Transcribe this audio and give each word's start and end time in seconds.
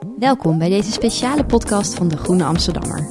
Welkom 0.00 0.58
bij 0.58 0.68
deze 0.68 0.92
speciale 0.92 1.44
podcast 1.44 1.94
van 1.94 2.08
De 2.08 2.16
Groene 2.16 2.44
Amsterdammer. 2.44 3.10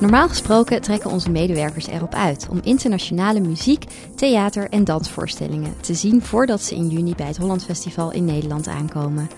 Normaal 0.00 0.28
gesproken 0.28 0.82
trekken 0.82 1.10
onze 1.10 1.30
medewerkers 1.30 1.86
erop 1.86 2.14
uit 2.14 2.48
om 2.50 2.60
internationale 2.62 3.40
muziek, 3.40 3.84
theater 4.14 4.68
en 4.70 4.84
dansvoorstellingen 4.84 5.74
te 5.80 5.94
zien 5.94 6.22
voordat 6.22 6.62
ze 6.62 6.74
in 6.74 6.88
juni 6.88 7.14
bij 7.14 7.26
het 7.26 7.36
Holland 7.36 7.64
Festival 7.64 8.12
in 8.12 8.24
Nederland 8.24 8.68
aankomen. 8.68 9.30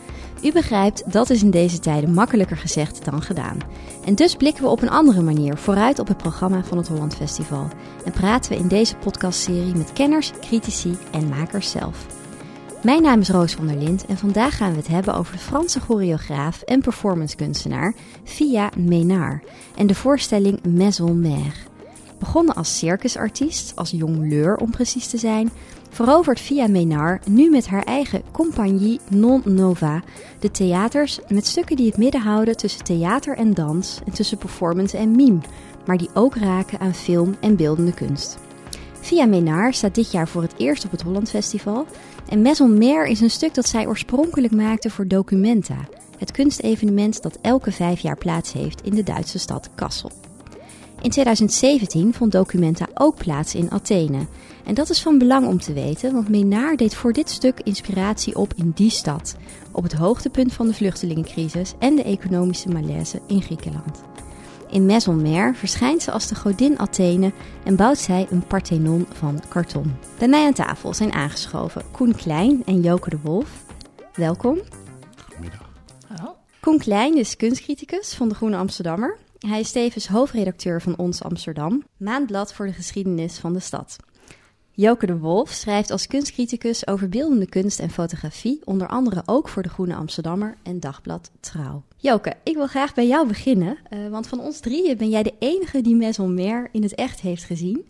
U 0.42 0.52
begrijpt, 0.52 1.12
dat 1.12 1.30
is 1.30 1.42
in 1.42 1.50
deze 1.50 1.78
tijden 1.78 2.12
makkelijker 2.12 2.56
gezegd 2.56 3.04
dan 3.04 3.22
gedaan. 3.22 3.58
En 4.04 4.14
dus 4.14 4.34
blikken 4.34 4.62
we 4.62 4.68
op 4.68 4.82
een 4.82 4.90
andere 4.90 5.22
manier 5.22 5.56
vooruit 5.56 5.98
op 5.98 6.08
het 6.08 6.16
programma 6.16 6.64
van 6.64 6.78
het 6.78 6.88
Holland 6.88 7.14
Festival. 7.14 7.68
En 8.04 8.12
praten 8.12 8.52
we 8.52 8.58
in 8.58 8.68
deze 8.68 8.96
podcastserie 8.96 9.74
met 9.74 9.92
kenners, 9.92 10.32
critici 10.40 10.96
en 11.12 11.28
makers 11.28 11.70
zelf. 11.70 12.17
Mijn 12.82 13.02
naam 13.02 13.20
is 13.20 13.28
Roos 13.28 13.52
van 13.52 13.66
der 13.66 13.76
Lind 13.76 14.06
en 14.06 14.16
vandaag 14.18 14.56
gaan 14.56 14.70
we 14.70 14.76
het 14.76 14.88
hebben 14.88 15.14
over 15.14 15.32
de 15.32 15.38
Franse 15.38 15.80
choreograaf 15.80 16.62
en 16.62 16.80
performancekunstenaar 16.80 17.94
Via 18.24 18.70
Ménard 18.76 19.44
en 19.76 19.86
de 19.86 19.94
voorstelling 19.94 20.64
Maison 20.76 21.20
Mère. 21.20 21.52
Begonnen 22.18 22.54
als 22.54 22.78
circusartiest, 22.78 23.76
als 23.76 23.90
jongleur 23.90 24.56
om 24.56 24.70
precies 24.70 25.06
te 25.06 25.18
zijn, 25.18 25.50
verovert 25.90 26.40
Via 26.40 26.66
Ménard 26.66 27.26
nu 27.26 27.50
met 27.50 27.66
haar 27.66 27.82
eigen 27.82 28.22
Compagnie 28.32 29.00
Non 29.08 29.42
Nova 29.44 30.02
de 30.40 30.50
theaters 30.50 31.20
met 31.28 31.46
stukken 31.46 31.76
die 31.76 31.86
het 31.86 31.96
midden 31.96 32.20
houden 32.20 32.56
tussen 32.56 32.84
theater 32.84 33.36
en 33.36 33.54
dans 33.54 34.00
en 34.06 34.12
tussen 34.12 34.38
performance 34.38 34.96
en 34.96 35.10
mime, 35.10 35.40
maar 35.86 35.96
die 35.96 36.10
ook 36.14 36.36
raken 36.36 36.80
aan 36.80 36.94
film 36.94 37.34
en 37.40 37.56
beeldende 37.56 37.94
kunst. 37.94 38.38
Via 39.00 39.26
Ménard 39.26 39.74
staat 39.74 39.94
dit 39.94 40.10
jaar 40.10 40.28
voor 40.28 40.42
het 40.42 40.54
eerst 40.56 40.84
op 40.84 40.90
het 40.90 41.02
Holland 41.02 41.30
Festival 41.30 41.86
en 42.28 42.78
Mère 42.78 43.10
is 43.10 43.20
een 43.20 43.30
stuk 43.30 43.54
dat 43.54 43.68
zij 43.68 43.86
oorspronkelijk 43.86 44.54
maakte 44.54 44.90
voor 44.90 45.06
Documenta, 45.06 45.88
het 46.18 46.30
kunstevenement 46.30 47.22
dat 47.22 47.38
elke 47.42 47.72
vijf 47.72 48.00
jaar 48.00 48.16
plaats 48.16 48.52
heeft 48.52 48.82
in 48.82 48.94
de 48.94 49.02
Duitse 49.02 49.38
stad 49.38 49.70
Kassel. 49.74 50.10
In 51.02 51.10
2017 51.10 52.14
vond 52.14 52.32
Documenta 52.32 52.86
ook 52.94 53.16
plaats 53.16 53.54
in 53.54 53.70
Athene. 53.70 54.26
En 54.64 54.74
dat 54.74 54.90
is 54.90 55.02
van 55.02 55.18
belang 55.18 55.46
om 55.46 55.60
te 55.60 55.72
weten, 55.72 56.12
want 56.12 56.28
Ménard 56.28 56.78
deed 56.78 56.94
voor 56.94 57.12
dit 57.12 57.30
stuk 57.30 57.60
inspiratie 57.64 58.36
op 58.36 58.52
in 58.56 58.72
die 58.74 58.90
stad, 58.90 59.36
op 59.72 59.82
het 59.82 59.92
hoogtepunt 59.92 60.52
van 60.52 60.66
de 60.66 60.74
vluchtelingencrisis 60.74 61.74
en 61.78 61.96
de 61.96 62.02
economische 62.02 62.68
malaise 62.68 63.20
in 63.26 63.42
Griekenland. 63.42 64.02
In 64.70 64.86
Maison 64.86 65.22
Mère 65.22 65.54
verschijnt 65.54 66.02
ze 66.02 66.10
als 66.10 66.28
de 66.28 66.34
godin 66.34 66.78
Athene 66.78 67.32
en 67.64 67.76
bouwt 67.76 67.98
zij 67.98 68.26
een 68.30 68.46
Parthenon 68.46 69.06
van 69.12 69.40
karton. 69.48 69.94
Bij 70.18 70.28
mij 70.28 70.46
aan 70.46 70.52
tafel 70.52 70.94
zijn 70.94 71.12
aangeschoven 71.12 71.82
Koen 71.90 72.14
Klein 72.14 72.62
en 72.64 72.80
Joke 72.80 73.10
de 73.10 73.18
Wolf. 73.22 73.64
Welkom. 74.14 74.58
Goedemiddag. 75.24 75.66
Koen 76.60 76.78
Klein 76.78 77.16
is 77.16 77.36
kunstcriticus 77.36 78.14
van 78.14 78.28
de 78.28 78.34
Groene 78.34 78.56
Amsterdammer. 78.56 79.18
Hij 79.38 79.60
is 79.60 79.72
tevens 79.72 80.08
hoofdredacteur 80.08 80.82
van 80.82 80.96
Ons 80.96 81.22
Amsterdam, 81.22 81.84
maandblad 81.96 82.54
voor 82.54 82.66
de 82.66 82.72
geschiedenis 82.72 83.38
van 83.38 83.52
de 83.52 83.60
stad. 83.60 83.96
Joke 84.80 85.06
de 85.06 85.18
Wolf 85.18 85.50
schrijft 85.50 85.90
als 85.90 86.06
kunstcriticus 86.06 86.86
over 86.86 87.08
beeldende 87.08 87.48
kunst 87.48 87.78
en 87.78 87.90
fotografie, 87.90 88.60
onder 88.64 88.88
andere 88.88 89.22
ook 89.26 89.48
voor 89.48 89.62
de 89.62 89.68
Groene 89.68 89.94
Amsterdammer 89.94 90.56
en 90.62 90.80
dagblad 90.80 91.30
Trouw. 91.40 91.82
Joke, 91.96 92.36
ik 92.44 92.54
wil 92.54 92.66
graag 92.66 92.94
bij 92.94 93.06
jou 93.06 93.26
beginnen, 93.26 93.78
uh, 93.90 94.08
want 94.08 94.26
van 94.26 94.40
ons 94.40 94.60
drieën 94.60 94.96
ben 94.96 95.08
jij 95.08 95.22
de 95.22 95.34
enige 95.38 95.80
die 95.80 95.94
Mère 96.26 96.68
in 96.72 96.82
het 96.82 96.94
echt 96.94 97.20
heeft 97.20 97.44
gezien. 97.44 97.86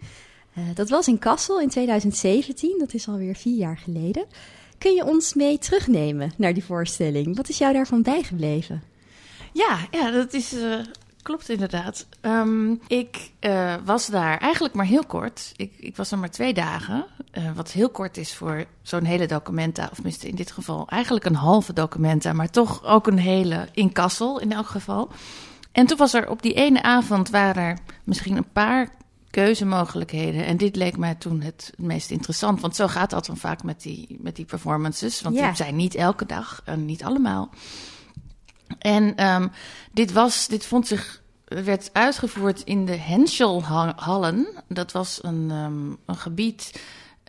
Uh, 0.58 0.64
dat 0.74 0.88
was 0.88 1.08
in 1.08 1.18
Kassel 1.18 1.60
in 1.60 1.68
2017, 1.68 2.78
dat 2.78 2.94
is 2.94 3.08
alweer 3.08 3.34
vier 3.34 3.56
jaar 3.56 3.78
geleden. 3.78 4.24
Kun 4.78 4.94
je 4.94 5.04
ons 5.04 5.34
mee 5.34 5.58
terugnemen 5.58 6.32
naar 6.36 6.54
die 6.54 6.64
voorstelling? 6.64 7.36
Wat 7.36 7.48
is 7.48 7.58
jou 7.58 7.72
daarvan 7.72 8.02
bijgebleven? 8.02 8.82
Ja, 9.52 9.78
ja 9.90 10.10
dat 10.10 10.32
is 10.32 10.52
uh, 10.52 10.78
klopt 11.22 11.48
inderdaad. 11.48 12.06
Um, 12.22 12.80
ik 12.86 13.30
uh, 13.40 13.74
was 13.84 14.06
daar 14.06 14.38
eigenlijk 14.38 14.74
maar 14.74 14.86
heel 14.86 15.04
kort. 15.06 15.52
Ik, 15.56 15.72
ik 15.78 15.96
was 15.96 16.10
er 16.10 16.18
maar 16.18 16.30
twee 16.30 16.54
dagen. 16.54 17.06
Uh, 17.32 17.52
wat 17.54 17.70
heel 17.70 17.90
kort 17.90 18.16
is 18.16 18.34
voor 18.34 18.64
zo'n 18.82 19.04
hele 19.04 19.26
documenta. 19.26 19.84
Of 19.84 19.94
tenminste 19.94 20.28
in 20.28 20.34
dit 20.34 20.52
geval 20.52 20.88
eigenlijk 20.88 21.24
een 21.24 21.34
halve 21.34 21.72
documenta. 21.72 22.32
Maar 22.32 22.50
toch 22.50 22.84
ook 22.84 23.06
een 23.06 23.18
hele 23.18 23.68
in 23.72 23.92
Kassel 23.92 24.40
in 24.40 24.52
elk 24.52 24.66
geval. 24.66 25.10
En 25.72 25.86
toen 25.86 25.98
was 25.98 26.14
er 26.14 26.28
op 26.28 26.42
die 26.42 26.54
ene 26.54 26.82
avond 26.82 27.30
waren 27.30 27.62
er 27.62 27.78
misschien 28.04 28.36
een 28.36 28.52
paar 28.52 28.88
keuzemogelijkheden. 29.30 30.46
En 30.46 30.56
dit 30.56 30.76
leek 30.76 30.96
mij 30.96 31.14
toen 31.14 31.40
het 31.40 31.72
meest 31.76 32.10
interessant. 32.10 32.60
Want 32.60 32.76
zo 32.76 32.86
gaat 32.86 33.10
dat 33.10 33.26
dan 33.26 33.36
vaak 33.36 33.62
met 33.62 33.82
die, 33.82 34.16
met 34.20 34.36
die 34.36 34.44
performances. 34.44 35.20
Want 35.20 35.36
ja. 35.36 35.46
die 35.46 35.56
zijn 35.56 35.76
niet 35.76 35.94
elke 35.94 36.26
dag 36.26 36.62
en 36.64 36.84
niet 36.84 37.04
allemaal. 37.04 37.50
En 38.78 39.26
um, 39.26 39.50
dit, 39.92 40.12
was, 40.12 40.48
dit 40.48 40.66
vond 40.66 40.86
zich, 40.86 41.22
werd 41.44 41.90
uitgevoerd 41.92 42.62
in 42.64 42.86
de 42.86 42.96
Henschelhallen. 42.96 44.48
Dat 44.68 44.92
was 44.92 45.18
een, 45.22 45.50
um, 45.50 45.96
een 46.06 46.16
gebied, 46.16 46.82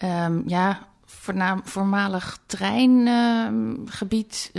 um, 0.03 0.43
ja, 0.47 0.87
voornaam, 1.05 1.61
voormalig 1.63 2.39
treingebied, 2.45 4.51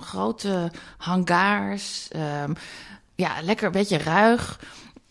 grote 0.00 0.72
hangars. 0.96 2.08
ja, 3.14 3.32
lekker 3.42 3.66
een 3.66 3.72
beetje 3.72 3.98
ruig. 3.98 4.60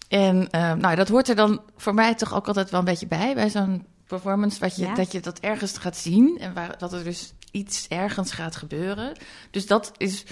En 0.08 0.48
nou, 0.52 0.96
dat 0.96 1.08
hoort 1.08 1.30
er 1.30 1.36
dan 1.36 1.62
voor 1.78 1.94
mij 1.94 2.16
toch 2.16 2.34
ook 2.34 2.48
altijd 2.48 2.70
wel 2.70 2.80
een 2.80 2.86
beetje 2.86 3.08
bij, 3.08 3.34
bij 3.34 3.50
zo'n 3.50 3.86
performance, 4.08 4.60
wat 4.60 4.76
je, 4.76 4.86
ja. 4.86 4.94
dat 4.94 5.12
je 5.12 5.20
dat 5.20 5.40
ergens 5.40 5.78
gaat 5.78 5.98
zien 5.98 6.38
en 6.40 6.54
waar, 6.54 6.78
dat 6.78 6.94
er 6.94 7.04
dus 7.04 7.34
iets 7.52 7.88
ergens 7.88 8.32
gaat 8.32 8.56
gebeuren. 8.56 9.18
Dus 9.52 9.68
dat 9.68 9.92
is 9.98 10.24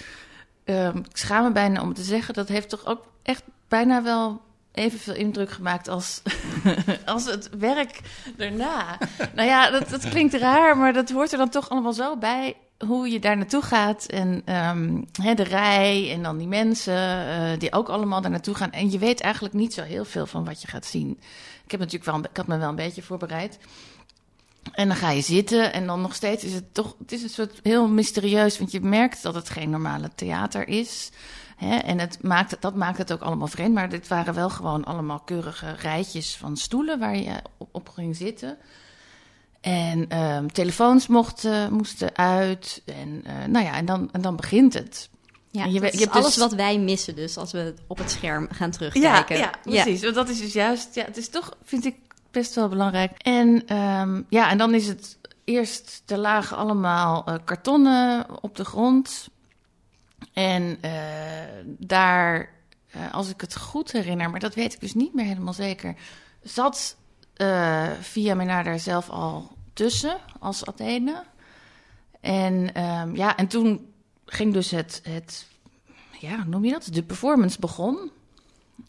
um, 0.65 0.97
ik 0.97 1.17
schaam 1.17 1.43
me 1.43 1.51
bijna 1.51 1.81
om 1.81 1.93
te 1.93 2.03
zeggen, 2.03 2.33
dat 2.33 2.47
heeft 2.47 2.69
toch 2.69 2.85
ook 2.85 3.03
echt 3.23 3.43
bijna 3.67 4.03
wel 4.03 4.41
evenveel 4.71 5.13
indruk 5.13 5.51
gemaakt 5.51 5.87
als, 5.87 6.21
als 7.05 7.25
het 7.25 7.49
werk 7.57 8.01
daarna. 8.37 8.97
nou 9.35 9.47
ja, 9.47 9.69
dat, 9.69 9.89
dat 9.89 10.09
klinkt 10.09 10.33
raar, 10.33 10.77
maar 10.77 10.93
dat 10.93 11.09
hoort 11.09 11.31
er 11.31 11.37
dan 11.37 11.49
toch 11.49 11.69
allemaal 11.69 11.93
zo 11.93 12.17
bij 12.17 12.55
hoe 12.87 13.09
je 13.09 13.19
daar 13.19 13.37
naartoe 13.37 13.61
gaat. 13.61 14.05
En 14.05 14.55
um, 14.55 15.07
de 15.35 15.43
rij 15.43 16.11
en 16.11 16.23
dan 16.23 16.37
die 16.37 16.47
mensen 16.47 17.27
uh, 17.27 17.59
die 17.59 17.73
ook 17.73 17.89
allemaal 17.89 18.21
daar 18.21 18.31
naartoe 18.31 18.55
gaan. 18.55 18.71
En 18.71 18.91
je 18.91 18.97
weet 18.97 19.21
eigenlijk 19.21 19.53
niet 19.53 19.73
zo 19.73 19.83
heel 19.83 20.05
veel 20.05 20.25
van 20.25 20.45
wat 20.45 20.61
je 20.61 20.67
gaat 20.67 20.85
zien. 20.85 21.19
Ik, 21.63 21.71
heb 21.71 21.79
natuurlijk 21.79 22.11
wel, 22.11 22.19
ik 22.19 22.37
had 22.37 22.47
me 22.47 22.57
wel 22.57 22.69
een 22.69 22.75
beetje 22.75 23.01
voorbereid. 23.01 23.59
En 24.75 24.87
dan 24.87 24.97
ga 24.97 25.09
je 25.09 25.21
zitten 25.21 25.73
en 25.73 25.85
dan 25.85 26.01
nog 26.01 26.15
steeds 26.15 26.43
is 26.43 26.53
het 26.53 26.73
toch, 26.73 26.95
het 26.99 27.11
is 27.11 27.23
een 27.23 27.29
soort 27.29 27.59
heel 27.63 27.87
mysterieus, 27.87 28.57
want 28.57 28.71
je 28.71 28.81
merkt 28.81 29.23
dat 29.23 29.35
het 29.35 29.49
geen 29.49 29.69
normale 29.69 30.09
theater 30.15 30.67
is. 30.67 31.09
Hè? 31.55 31.75
En 31.75 31.99
het 31.99 32.23
maakt, 32.23 32.61
dat 32.61 32.75
maakt 32.75 32.97
het 32.97 33.13
ook 33.13 33.21
allemaal 33.21 33.47
vreemd, 33.47 33.73
maar 33.73 33.89
dit 33.89 34.07
waren 34.07 34.33
wel 34.33 34.49
gewoon 34.49 34.83
allemaal 34.83 35.19
keurige 35.19 35.71
rijtjes 35.71 36.35
van 36.35 36.57
stoelen 36.57 36.99
waar 36.99 37.17
je 37.17 37.41
op, 37.57 37.69
op 37.71 37.89
ging 37.89 38.15
zitten. 38.15 38.57
En 39.61 40.19
um, 40.21 40.51
telefoons 40.51 41.07
mochten, 41.07 41.73
moesten 41.73 42.15
uit. 42.17 42.81
En, 42.85 43.23
uh, 43.27 43.45
nou 43.45 43.65
ja, 43.65 43.73
en 43.73 43.85
dan, 43.85 44.09
en 44.11 44.21
dan 44.21 44.35
begint 44.35 44.73
het. 44.73 45.09
Ja, 45.51 45.65
je, 45.65 45.71
je 45.71 45.79
hebt 45.79 46.09
alles 46.11 46.25
dus... 46.25 46.37
wat 46.37 46.53
wij 46.53 46.79
missen 46.79 47.15
dus 47.15 47.37
als 47.37 47.51
we 47.51 47.73
op 47.87 47.97
het 47.97 48.11
scherm 48.11 48.47
gaan 48.51 48.71
terugkijken. 48.71 49.37
Ja, 49.37 49.41
ja 49.41 49.53
precies. 49.63 49.99
Ja. 49.99 50.03
Want 50.03 50.15
dat 50.15 50.29
is 50.29 50.39
dus 50.39 50.53
juist, 50.53 50.95
ja, 50.95 51.05
het 51.05 51.17
is 51.17 51.29
toch, 51.29 51.57
vind 51.63 51.85
ik, 51.85 51.95
best 52.35 52.56
wel 52.56 52.69
belangrijk. 52.69 53.12
En 53.18 53.78
um, 53.78 54.25
ja, 54.29 54.50
en 54.50 54.57
dan 54.57 54.73
is 54.73 54.88
het 54.88 55.18
eerst 55.44 56.01
te 56.06 56.18
lagen 56.18 56.57
allemaal 56.57 57.23
uh, 57.29 57.35
kartonnen 57.44 58.44
op 58.44 58.56
de 58.56 58.66
grond. 58.66 59.29
En 60.34 60.78
uh, 60.81 60.91
daar, 61.66 62.50
uh, 62.96 63.13
als 63.13 63.29
ik 63.29 63.41
het 63.41 63.57
goed 63.57 63.91
herinner, 63.91 64.29
maar 64.29 64.40
dat 64.40 64.56
weet 64.56 64.73
ik 64.73 64.79
dus 64.79 64.94
niet 64.94 65.13
meer 65.13 65.25
helemaal 65.25 65.53
zeker, 65.53 65.96
zat 66.44 66.97
Via 68.00 68.35
Menar 68.35 68.63
daar 68.63 68.79
zelf 68.79 69.09
al 69.09 69.52
tussen 69.73 70.17
als 70.40 70.66
Athene. 70.66 71.23
En 72.22 72.84
um, 72.84 73.16
ja, 73.16 73.35
en 73.38 73.47
toen 73.47 73.94
ging 74.25 74.53
dus 74.53 74.72
het, 74.72 75.02
het, 75.03 75.47
ja, 76.20 76.43
noem 76.43 76.66
je 76.66 76.72
dat? 76.72 76.88
De 76.91 77.03
performance 77.03 77.59
begon. 77.59 78.11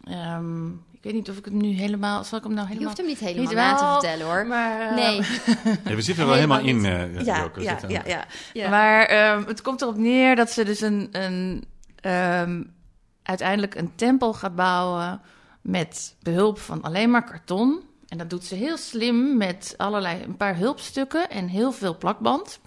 Um, 0.09 0.85
weet 1.07 1.15
niet 1.15 1.31
of 1.31 1.37
ik 1.37 1.45
het 1.45 1.55
nu 1.55 1.69
helemaal. 1.69 2.25
Zal 2.25 2.39
ik 2.39 2.45
hem 2.45 2.55
nou 2.55 2.67
helemaal. 2.67 2.81
Je 2.81 2.85
hoeft 2.85 2.97
hem 2.97 3.07
niet 3.07 3.19
helemaal 3.19 3.45
niet 3.45 3.55
na 3.55 3.75
te 3.75 3.85
vertellen 3.85 4.27
hoor. 4.27 4.47
Maar, 4.47 4.81
uh, 4.81 4.95
nee. 4.95 5.17
Ja, 5.85 5.95
we 5.95 6.03
zitten 6.03 6.23
er 6.23 6.29
wel 6.29 6.35
helemaal 6.35 6.61
in. 6.61 6.85
Uh, 6.85 7.25
ja, 7.25 7.51
ja, 7.57 7.79
ja, 7.89 8.03
ja, 8.07 8.27
ja, 8.53 8.69
Maar 8.71 9.33
um, 9.37 9.45
het 9.47 9.63
komt 9.63 9.83
erop 9.83 9.97
neer 9.97 10.37
dat 10.37 10.51
ze 10.51 10.65
dus 10.65 10.81
een, 10.81 11.09
een 11.13 11.65
um, 12.13 12.75
uiteindelijk 13.23 13.75
een 13.75 13.93
tempel 13.95 14.35
gaat 14.35 14.55
bouwen 14.55 15.21
met 15.61 16.15
behulp 16.23 16.59
van 16.59 16.83
alleen 16.83 17.11
maar 17.11 17.25
karton. 17.25 17.83
En 18.09 18.19
dat 18.19 18.31
doet 18.31 18.45
ze 18.45 18.55
heel 18.55 18.77
slim 18.77 19.37
met 19.37 19.75
allerlei 19.77 20.23
een 20.23 20.37
paar 20.37 20.57
hulpstukken 20.57 21.31
en 21.31 21.49
heel 21.49 21.73
veel 21.73 21.97
plakband. 21.97 22.61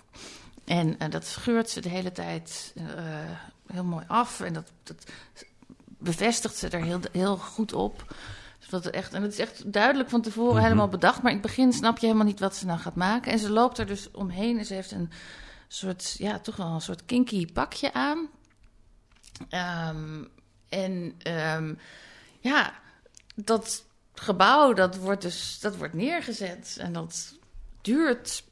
En 0.66 0.88
uh, 0.88 1.10
dat 1.10 1.26
scheurt 1.26 1.70
ze 1.70 1.82
de 1.82 1.90
hele 1.90 2.12
tijd 2.12 2.74
uh, 2.78 2.84
heel 3.74 3.84
mooi 3.84 4.06
af. 4.08 4.40
En 4.40 4.54
dat, 4.54 4.72
dat 4.84 5.06
bevestigt 6.00 6.56
ze 6.56 6.68
er 6.68 6.84
heel, 6.84 7.00
heel 7.12 7.38
goed 7.38 7.74
op. 7.74 8.16
Dus 8.60 8.70
dat 8.70 8.86
echt, 8.86 9.14
en 9.14 9.22
het 9.22 9.32
is 9.32 9.40
echt 9.40 9.74
duidelijk 9.74 10.10
van 10.10 10.22
tevoren 10.22 10.50
mm-hmm. 10.50 10.64
helemaal 10.64 10.88
bedacht. 10.88 11.22
Maar 11.22 11.32
in 11.32 11.38
het 11.38 11.48
begin 11.48 11.74
snap 11.74 11.98
je 11.98 12.06
helemaal 12.06 12.28
niet 12.28 12.40
wat 12.40 12.56
ze 12.56 12.66
nou 12.66 12.80
gaat 12.80 12.96
maken. 12.96 13.32
En 13.32 13.40
ze 13.40 13.50
loopt 13.50 13.78
er 13.78 13.86
dus 13.86 14.12
omheen 14.12 14.58
en 14.58 14.66
ze 14.66 14.74
heeft 14.74 14.92
een 14.92 15.12
soort, 15.68 16.16
ja, 16.18 16.40
toch 16.40 16.56
wel 16.56 16.68
een 16.68 16.82
soort 16.82 17.06
kinky 17.06 17.52
pakje 17.52 17.94
aan. 17.94 18.28
Ehm, 19.50 20.24
en 20.70 21.14
ehm, 21.18 21.74
ja, 22.40 22.74
dat 23.36 23.86
gebouw 24.14 24.74
dat 24.74 24.98
wordt 24.98 25.22
dus 25.22 25.60
dat 25.60 25.78
wordt 25.78 25.94
neergezet 25.94 26.78
en 26.80 26.94
dat 26.94 27.38
duurt 27.82 28.44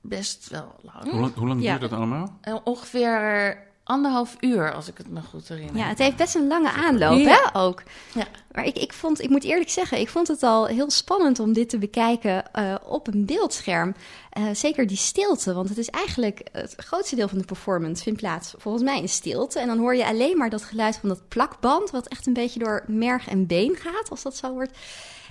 best 0.00 0.48
wel 0.48 0.76
lang. 0.82 1.10
Hoe 1.10 1.20
lang, 1.20 1.34
hoe 1.34 1.48
lang 1.48 1.62
Ja. 1.62 1.68
duurt 1.68 1.90
dat 1.90 1.98
allemaal? 1.98 2.38
Eh, 2.40 2.56
ongeveer 2.64 3.58
anderhalf 3.90 4.36
uur, 4.40 4.74
als 4.74 4.88
ik 4.88 4.98
het 4.98 5.08
me 5.10 5.20
goed 5.20 5.48
herinner. 5.48 5.76
Ja, 5.76 5.84
het 5.84 5.98
heeft 5.98 6.16
best 6.16 6.34
een 6.34 6.46
lange 6.46 6.70
aanloop, 6.70 7.18
Ja. 7.18 7.50
hè, 7.52 7.60
ook. 7.60 7.82
Ja. 8.14 8.26
Maar 8.52 8.64
ik, 8.64 8.76
ik 8.78 8.92
vond, 8.92 9.22
ik 9.22 9.30
moet 9.30 9.44
eerlijk 9.44 9.70
zeggen, 9.70 9.98
ik 10.00 10.08
vond 10.08 10.28
het 10.28 10.42
al 10.42 10.66
heel 10.66 10.90
spannend 10.90 11.38
om 11.40 11.52
dit 11.52 11.68
te 11.68 11.78
bekijken 11.78 12.52
eh, 12.52 12.74
op 12.86 13.06
een 13.06 13.26
beeldscherm. 13.26 13.94
Eh, 14.30 14.42
zeker 14.52 14.86
die 14.86 14.96
stilte, 14.96 15.54
want 15.54 15.68
het 15.68 15.78
is 15.78 15.88
eigenlijk 15.88 16.42
het 16.52 16.74
grootste 16.76 17.16
deel 17.16 17.28
van 17.28 17.38
de 17.38 17.44
performance 17.44 18.02
vindt 18.02 18.20
plaats 18.20 18.54
volgens 18.58 18.84
mij 18.84 19.00
in 19.00 19.08
stilte. 19.08 19.58
En 19.58 19.66
dan 19.66 19.78
hoor 19.78 19.96
je 19.96 20.06
alleen 20.06 20.36
maar 20.36 20.50
dat 20.50 20.62
geluid 20.64 20.96
van 20.96 21.08
dat 21.08 21.28
plakband, 21.28 21.90
wat 21.90 22.08
echt 22.08 22.26
een 22.26 22.32
beetje 22.32 22.58
door 22.58 22.84
merg 22.86 23.28
en 23.28 23.46
been 23.46 23.76
gaat, 23.76 24.10
als 24.10 24.22
dat 24.22 24.36
zo 24.36 24.52
wordt. 24.52 24.78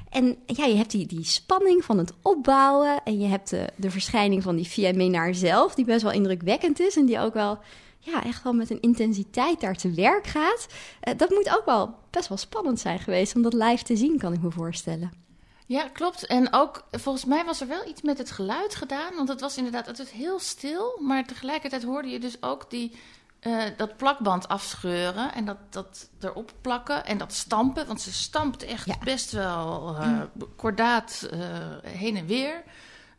En 0.10 0.38
ja, 0.46 0.66
je 0.66 0.76
hebt 0.76 0.92
die, 0.92 1.06
die 1.06 1.24
spanning 1.26 1.84
van 1.84 1.98
het 1.98 2.14
opbouwen. 2.22 3.02
En 3.04 3.20
je 3.20 3.28
hebt 3.28 3.50
de, 3.50 3.66
de 3.76 3.92
verschijning 3.92 4.44
van 4.44 4.56
die 4.56 4.68
Via 4.68 4.94
Menaar 4.94 5.34
zelf, 5.34 5.76
die 5.76 5.86
best 5.86 6.02
wel 6.02 6.12
indrukwekkend 6.12 6.80
is. 6.80 6.96
En 6.98 7.06
die 7.06 7.20
ook 7.20 7.34
wel, 7.34 7.60
ja, 8.00 8.24
echt 8.24 8.44
wel 8.44 8.54
met 8.54 8.70
een 8.70 8.82
intensiteit 8.82 9.60
daar 9.62 9.76
te 9.76 9.92
werk 9.92 10.28
gaat. 10.28 10.68
Eh, 11.00 11.18
dat 11.18 11.30
moet 11.30 11.58
ook 11.58 11.66
wel 11.66 11.96
best 12.10 12.28
wel 12.28 12.38
spannend 12.38 12.80
zijn 12.80 13.00
geweest 13.00 13.36
om 13.36 13.42
dat 13.42 13.54
live 13.54 13.84
te 13.84 13.96
zien, 13.96 14.18
kan 14.18 14.34
ik 14.34 14.42
me 14.42 14.52
voorstellen. 14.52 15.12
Ja, 15.66 15.88
klopt. 15.94 16.26
En 16.26 16.54
ook, 16.54 16.88
volgens 16.92 17.26
mij 17.26 17.46
was 17.46 17.62
er 17.62 17.68
wel 17.68 17.88
iets 17.88 18.02
met 18.02 18.18
het 18.18 18.32
geluid 18.32 18.76
gedaan. 18.76 19.16
Want 19.16 19.30
het 19.30 19.42
was 19.42 19.58
inderdaad, 19.58 19.86
het 19.86 19.98
was 19.98 20.12
heel 20.12 20.40
stil. 20.40 21.00
Maar 21.02 21.26
tegelijkertijd 21.26 21.84
hoorde 21.84 22.08
je 22.08 22.20
dus 22.20 22.42
ook 22.42 22.70
die, 22.70 22.96
eh, 23.40 23.64
dat 23.78 23.98
plakband 23.98 24.48
afscheuren. 24.48 25.34
En 25.34 25.46
dat, 25.46 25.58
dat 25.70 26.10
erop 26.20 26.52
plakken. 26.62 27.06
En 27.06 27.18
dat 27.18 27.34
stampen. 27.34 27.88
Want 27.88 28.02
ze 28.02 28.12
stampt 28.14 28.64
echt 28.64 28.86
Ja. 28.86 28.96
best 29.04 29.32
wel 29.32 29.96
eh 30.00 30.22
kordaat 30.56 31.28
eh, 31.32 31.40
heen 31.84 32.18
en 32.18 32.26
weer. 32.26 32.64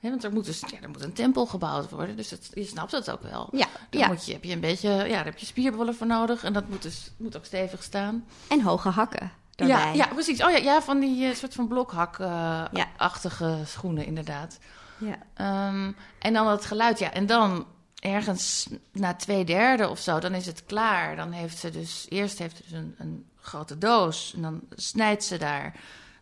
Want 0.00 0.25
er 0.25 0.32
moet, 0.32 0.44
dus, 0.44 0.61
ja, 0.61 0.81
er 0.82 0.88
moet 0.88 1.02
een 1.02 1.12
tempel 1.12 1.47
gebouwd 1.47 1.91
worden. 1.91 2.17
Dus 2.17 2.31
het, 2.31 2.50
je 2.55 2.64
snapt 2.64 2.93
het 2.93 3.11
ook 3.11 3.23
wel. 3.23 3.49
Ja, 3.52 3.67
Daar 3.91 4.00
ja. 4.00 4.06
moet 4.06 4.26
je, 4.26 4.32
heb 4.32 4.44
je 4.44 4.52
een 4.52 4.61
beetje, 4.61 4.88
ja, 4.91 5.08
daar 5.08 5.25
heb 5.25 5.38
je 5.38 5.47
spierbollen 5.47 5.94
voor 5.94 6.06
nodig. 6.06 6.44
En 6.44 6.52
dat 6.52 6.69
moet 6.69 6.82
dus 6.82 7.11
moet 7.17 7.37
ook 7.37 7.44
stevig 7.44 7.82
staan. 7.82 8.25
En 8.49 8.62
hoge 8.62 8.88
hakken 8.88 9.32
daarbij. 9.56 9.76
Ja, 9.76 9.93
ja, 9.93 10.06
precies. 10.06 10.43
Oh 10.43 10.50
ja, 10.50 10.56
ja 10.56 10.82
van 10.82 11.00
die 11.00 11.26
eh, 11.26 11.35
soort 11.35 11.55
van 11.55 11.64
Ja. 11.64 11.70
blokhak-achtige 11.70 13.58
schoenen, 13.64 14.06
inderdaad. 14.06 14.58
Ja. 14.99 15.17
Ehm, 15.35 15.93
en 16.19 16.32
dan 16.32 16.49
het 16.49 16.64
geluid, 16.64 16.99
ja. 16.99 17.12
En 17.12 17.26
dan 17.26 17.67
ergens 18.00 18.69
na 18.93 19.14
twee 19.14 19.44
derde 19.44 19.88
of 19.88 19.99
zo, 19.99 20.19
dan 20.19 20.35
is 20.35 20.46
het 20.46 20.64
klaar. 20.67 21.17
Dan 21.17 21.32
heeft 21.32 21.58
ze 21.58 21.70
dus, 21.70 22.06
eerst 22.08 22.38
heeft 22.38 22.56
ze 22.56 22.62
dus 22.62 22.73
een, 22.73 22.94
een 22.99 23.26
grote 23.41 23.79
doos. 23.79 24.32
En 24.37 24.43
dan 24.43 24.61
snijdt 24.70 25.25
ze 25.25 25.37
daar 25.38 25.75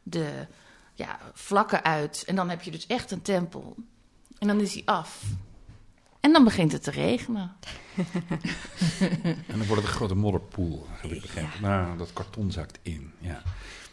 de 0.03 0.47
ja, 0.99 1.19
vlakken 1.33 1.85
uit. 1.85 2.25
En 2.27 2.37
dan 2.37 2.49
heb 2.49 2.63
je 2.63 2.71
dus 2.71 2.87
echt 2.87 3.11
een 3.11 3.23
tempel. 3.23 3.77
En 4.39 4.47
dan 4.47 4.61
is 4.61 4.75
hij 4.75 4.83
af. 4.85 5.23
En 6.21 6.33
dan 6.33 6.45
begint 6.45 6.73
het 6.73 6.83
te 6.83 6.91
regenen. 6.91 7.57
En 9.47 9.59
dan 9.59 9.67
wordt 9.67 9.83
het 9.83 9.91
een 9.91 9.97
grote 9.97 10.15
modderpoel, 10.15 10.87
heb 10.91 11.11
ik 11.11 11.21
begrepen. 11.21 11.63
Nou, 11.63 11.99
dat 11.99 12.13
karton 12.13 12.51
zakt 12.51 12.79
in, 12.83 13.13
ja. 13.19 13.43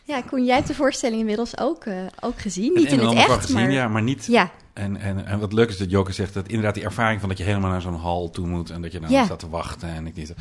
Ja, 0.05 0.21
Koen, 0.21 0.45
jij 0.45 0.55
hebt 0.55 0.67
de 0.67 0.73
voorstelling 0.73 1.19
inmiddels 1.19 1.57
ook, 1.57 1.85
eh, 1.85 1.95
ook 2.19 2.39
gezien. 2.39 2.73
Het 2.73 2.83
Niet 2.83 2.91
in 2.91 2.99
het 2.99 3.13
echt, 3.17 3.31
gezien, 3.41 3.55
maar... 3.55 3.71
ja, 3.71 3.87
maar 3.87 4.01
niet... 4.01 4.25
Ja, 4.25 4.51
En, 4.73 4.97
en, 4.97 5.25
en 5.25 5.39
wat 5.39 5.53
leuk 5.53 5.69
is 5.69 5.77
dat 5.77 5.89
Joker 5.89 6.13
zegt, 6.13 6.33
dat 6.33 6.47
inderdaad 6.47 6.73
die 6.73 6.83
ervaring 6.83 7.19
van 7.19 7.29
dat 7.29 7.37
je 7.37 7.43
helemaal 7.43 7.69
naar 7.71 7.81
zo'n 7.81 7.95
hal 7.99 8.29
toe 8.29 8.47
moet 8.47 8.69
en 8.69 8.81
dat 8.81 8.91
je 8.91 8.99
dan 8.99 9.09
Ja. 9.09 9.23
staat 9.25 9.39
te 9.39 9.49
wachten 9.49 9.89
en 9.89 10.07
ik 10.07 10.15
niet. 10.15 10.33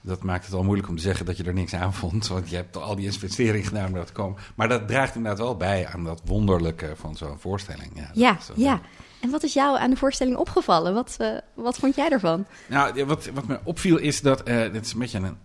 Dat 0.00 0.22
maakt 0.22 0.44
het 0.44 0.54
al 0.54 0.62
moeilijk 0.62 0.88
om 0.88 0.96
te 0.96 1.02
zeggen 1.02 1.26
dat 1.26 1.36
je 1.36 1.44
er 1.44 1.54
niks 1.54 1.74
aan 1.74 1.94
vond, 1.94 2.28
want 2.28 2.50
je 2.50 2.56
hebt 2.56 2.76
al 2.76 2.96
die 2.96 3.04
investering 3.06 3.66
gedaan 3.68 3.86
om 3.86 3.92
daar 3.92 4.04
te 4.04 4.12
komen. 4.12 4.38
Maar 4.54 4.68
dat 4.68 4.88
draagt 4.88 5.14
inderdaad 5.14 5.40
wel 5.40 5.56
bij 5.56 5.86
aan 5.86 6.04
dat 6.04 6.20
wonderlijke 6.24 6.92
van 6.96 7.16
zo'n 7.16 7.38
voorstelling. 7.38 7.90
Ja, 7.94 8.06
dat 8.06 8.16
ja, 8.16 8.38
ja. 8.56 8.80
En 9.20 9.30
wat 9.30 9.42
is 9.42 9.52
jou 9.52 9.78
aan 9.78 9.90
de 9.90 9.96
voorstelling 9.96 10.36
opgevallen? 10.36 10.94
Wat, 10.94 11.14
eh, 11.18 11.28
wat 11.54 11.78
vond 11.78 11.94
jij 11.94 12.08
ervan? 12.08 12.44
Nou, 12.66 13.04
wat, 13.04 13.26
wat 13.34 13.46
me 13.46 13.58
opviel 13.64 13.96
is 13.96 14.20
dat, 14.20 14.42
eh 14.42 14.72
dit 14.72 14.84
is 14.84 14.92
een 14.92 14.98
beetje 14.98 15.18
een, 15.18 15.36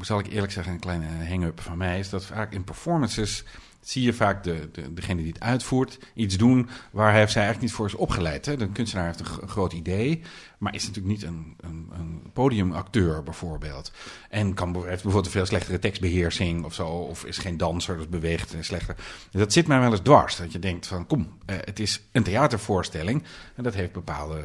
zal 0.00 0.18
ik 0.18 0.26
eerlijk 0.26 0.52
zeggen, 0.52 0.72
een 0.72 0.78
kleine 0.78 1.06
hang-up 1.28 1.60
van 1.60 1.78
mij, 1.78 1.98
is 1.98 2.10
dat 2.10 2.24
vaak 2.24 2.52
in 2.52 2.64
performances 2.64 3.44
zie 3.80 4.02
je 4.02 4.12
vaak 4.12 4.42
de, 4.42 4.68
de, 4.72 4.94
degene 4.94 5.22
die 5.22 5.32
het 5.32 5.40
uitvoert 5.40 5.98
iets 6.14 6.36
doen 6.36 6.68
waar 6.90 7.12
hij 7.12 7.22
of 7.22 7.30
zij 7.30 7.42
eigenlijk 7.42 7.70
niet 7.70 7.72
voor 7.80 7.86
is 7.86 7.94
opgeleid. 7.94 8.46
Hè? 8.46 8.56
De 8.56 8.68
kunstenaar 8.68 9.06
heeft 9.06 9.20
een, 9.20 9.26
gro- 9.26 9.46
groot 9.46 9.72
idee, 9.72 10.22
maar 10.58 10.74
is 10.74 10.86
natuurlijk 10.86 11.14
niet 11.14 11.22
een, 11.22 11.56
een, 11.60 11.88
een 11.92 12.22
podiumacteur 12.32 13.22
bijvoorbeeld. 13.22 13.92
En 14.30 14.54
kan, 14.54 14.72
bijvoorbeeld 14.72 15.24
een 15.24 15.30
veel 15.30 15.46
slechtere 15.46 15.78
tekstbeheersing 15.78 16.64
of 16.64 16.74
zo, 16.74 16.86
of 16.86 17.24
is 17.24 17.38
geen 17.38 17.56
danser, 17.56 17.96
dus 17.96 18.08
beweegt 18.08 18.54
slechter. 18.60 18.94
Dus 19.30 19.40
dat 19.40 19.52
zit 19.52 19.66
mij 19.66 19.80
wel 19.80 19.90
eens 19.90 20.00
dwars, 20.00 20.36
dat 20.36 20.52
je 20.52 20.58
denkt 20.58 20.86
van 20.86 21.06
kom, 21.06 21.38
eh, 21.46 21.56
het 21.60 21.80
is 21.80 22.02
een 22.12 22.22
theatervoorstelling 22.22 23.22
en 23.54 23.62
dat 23.62 23.74
heeft 23.74 23.92
bepaalde 23.92 24.42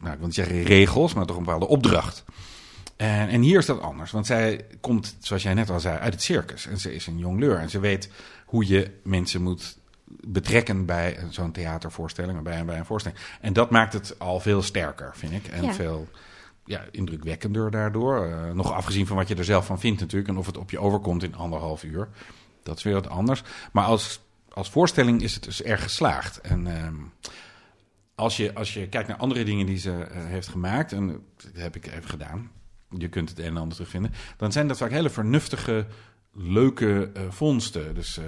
nou, 0.00 0.12
ik 0.12 0.18
wil 0.18 0.26
niet 0.26 0.34
zeggen 0.34 0.62
regels, 0.62 1.14
maar 1.14 1.26
toch 1.26 1.36
een 1.36 1.44
bepaalde 1.44 1.68
opdracht. 1.68 2.24
En, 3.02 3.28
en 3.28 3.40
hier 3.40 3.58
is 3.58 3.66
dat 3.66 3.80
anders, 3.80 4.10
want 4.10 4.26
zij 4.26 4.64
komt, 4.80 5.16
zoals 5.20 5.42
jij 5.42 5.54
net 5.54 5.70
al 5.70 5.80
zei, 5.80 5.98
uit 5.98 6.12
het 6.12 6.22
circus. 6.22 6.66
En 6.66 6.78
ze 6.78 6.94
is 6.94 7.06
een 7.06 7.18
jongleur 7.18 7.58
en 7.58 7.70
ze 7.70 7.80
weet 7.80 8.10
hoe 8.46 8.66
je 8.66 8.90
mensen 9.02 9.42
moet 9.42 9.78
betrekken 10.20 10.86
bij 10.86 11.18
zo'n 11.30 11.52
theatervoorstelling 11.52 12.42
bij, 12.42 12.64
bij 12.64 12.78
een 12.78 12.84
voorstelling. 12.84 13.20
En 13.40 13.52
dat 13.52 13.70
maakt 13.70 13.92
het 13.92 14.18
al 14.18 14.40
veel 14.40 14.62
sterker, 14.62 15.12
vind 15.14 15.32
ik. 15.32 15.46
En 15.46 15.62
Ja. 15.62 15.72
veel 15.72 16.08
ja, 16.64 16.84
indrukwekkender 16.90 17.70
daardoor. 17.70 18.26
Eh, 18.26 18.50
nog 18.50 18.72
afgezien 18.72 19.06
van 19.06 19.16
wat 19.16 19.28
je 19.28 19.34
er 19.34 19.44
zelf 19.44 19.66
van 19.66 19.80
vindt 19.80 20.00
natuurlijk. 20.00 20.30
En 20.30 20.36
of 20.36 20.46
het 20.46 20.56
op 20.56 20.70
je 20.70 20.78
overkomt 20.78 21.22
in 21.22 21.34
anderhalf 21.34 21.84
uur. 21.84 22.08
Dat 22.62 22.76
is 22.76 22.82
weer 22.82 22.94
wat 22.94 23.08
anders. 23.08 23.42
Maar 23.72 23.84
als, 23.84 24.20
als 24.48 24.70
voorstelling 24.70 25.22
is 25.22 25.34
het 25.34 25.44
dus 25.44 25.62
erg 25.62 25.82
geslaagd. 25.82 26.40
En 26.40 26.66
ehm, 26.76 26.94
als, 28.14 28.36
je, 28.36 28.54
als 28.54 28.74
je 28.74 28.88
kijkt 28.88 29.08
naar 29.08 29.16
andere 29.16 29.44
dingen 29.44 29.66
die 29.66 29.78
ze 29.78 29.92
eh, 29.92 30.24
heeft 30.24 30.48
gemaakt... 30.48 30.92
en 30.92 31.24
dat 31.36 31.62
heb 31.62 31.76
ik 31.76 31.86
even 31.86 32.10
gedaan... 32.10 32.50
je 32.98 33.08
kunt 33.08 33.28
het 33.28 33.38
een 33.38 33.44
en 33.44 33.56
ander 33.56 33.76
terugvinden... 33.76 34.12
dan 34.36 34.52
zijn 34.52 34.68
dat 34.68 34.76
vaak 34.76 34.90
hele 34.90 35.10
vernuftige, 35.10 35.86
leuke 36.32 37.10
eh, 37.14 37.22
vondsten. 37.28 37.94
Dus 37.94 38.18
eh, 38.18 38.24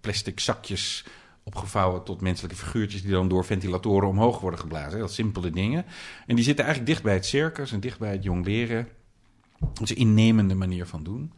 plastic 0.00 0.40
zakjes 0.40 1.04
opgevouwen 1.42 2.04
tot 2.04 2.20
menselijke 2.20 2.56
figuurtjes... 2.56 3.02
die 3.02 3.10
dan 3.10 3.28
door 3.28 3.44
ventilatoren 3.44 4.08
omhoog 4.08 4.40
worden 4.40 4.60
geblazen. 4.60 4.98
Heel 4.98 5.08
simpele 5.08 5.50
dingen. 5.50 5.84
En 6.26 6.34
die 6.34 6.44
zitten 6.44 6.64
eigenlijk 6.64 6.94
dicht 6.94 7.04
bij 7.04 7.14
het 7.14 7.26
circus 7.26 7.72
en 7.72 7.80
dicht 7.80 7.98
bij 7.98 8.12
het 8.12 8.22
jongleren. 8.22 8.88
Het 9.58 9.80
is 9.80 9.90
een 9.90 9.96
innemende 9.96 10.54
manier 10.54 10.86
van 10.86 11.02
doen. 11.02 11.32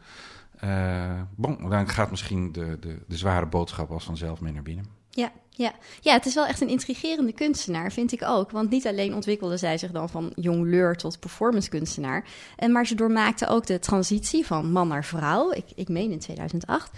Eh 0.57 1.21
bon, 1.37 1.69
dan 1.69 1.89
gaat 1.89 2.11
misschien 2.11 2.53
de, 2.53 2.77
de, 2.81 2.99
de 3.07 3.17
zware 3.17 3.47
boodschap 3.47 3.91
als 3.91 4.05
vanzelf 4.05 4.41
mee 4.41 4.53
naar 4.53 4.63
binnen. 4.63 4.87
Ja, 5.11 5.33
ja. 5.55 5.73
ja, 6.01 6.13
het 6.13 6.27
is 6.27 6.35
wel 6.35 6.47
echt 6.47 6.61
een 6.61 6.69
intrigerende 6.69 7.33
kunstenaar, 7.33 7.93
vind 7.93 8.13
ik 8.13 8.23
ook. 8.23 8.51
Want 8.51 8.71
niet 8.71 8.87
alleen 8.87 9.15
ontwikkelde 9.15 9.57
zij 9.57 9.79
zich 9.79 9.91
dan 9.91 10.09
van 10.09 10.33
jongleur 10.35 10.97
tot 10.97 11.21
performancekunstenaar, 11.21 12.25
en 12.57 12.73
maar 12.73 12.87
ze 12.87 12.95
doormaakte 12.95 13.47
ook 13.47 13.67
de 13.67 13.79
transitie 13.79 14.47
van 14.47 14.73
man 14.73 14.89
naar 14.89 15.05
vrouw, 15.05 15.53
ik, 15.53 15.65
ik 15.75 15.89
meen 15.89 16.11
in 16.11 16.19
2008. 16.19 16.91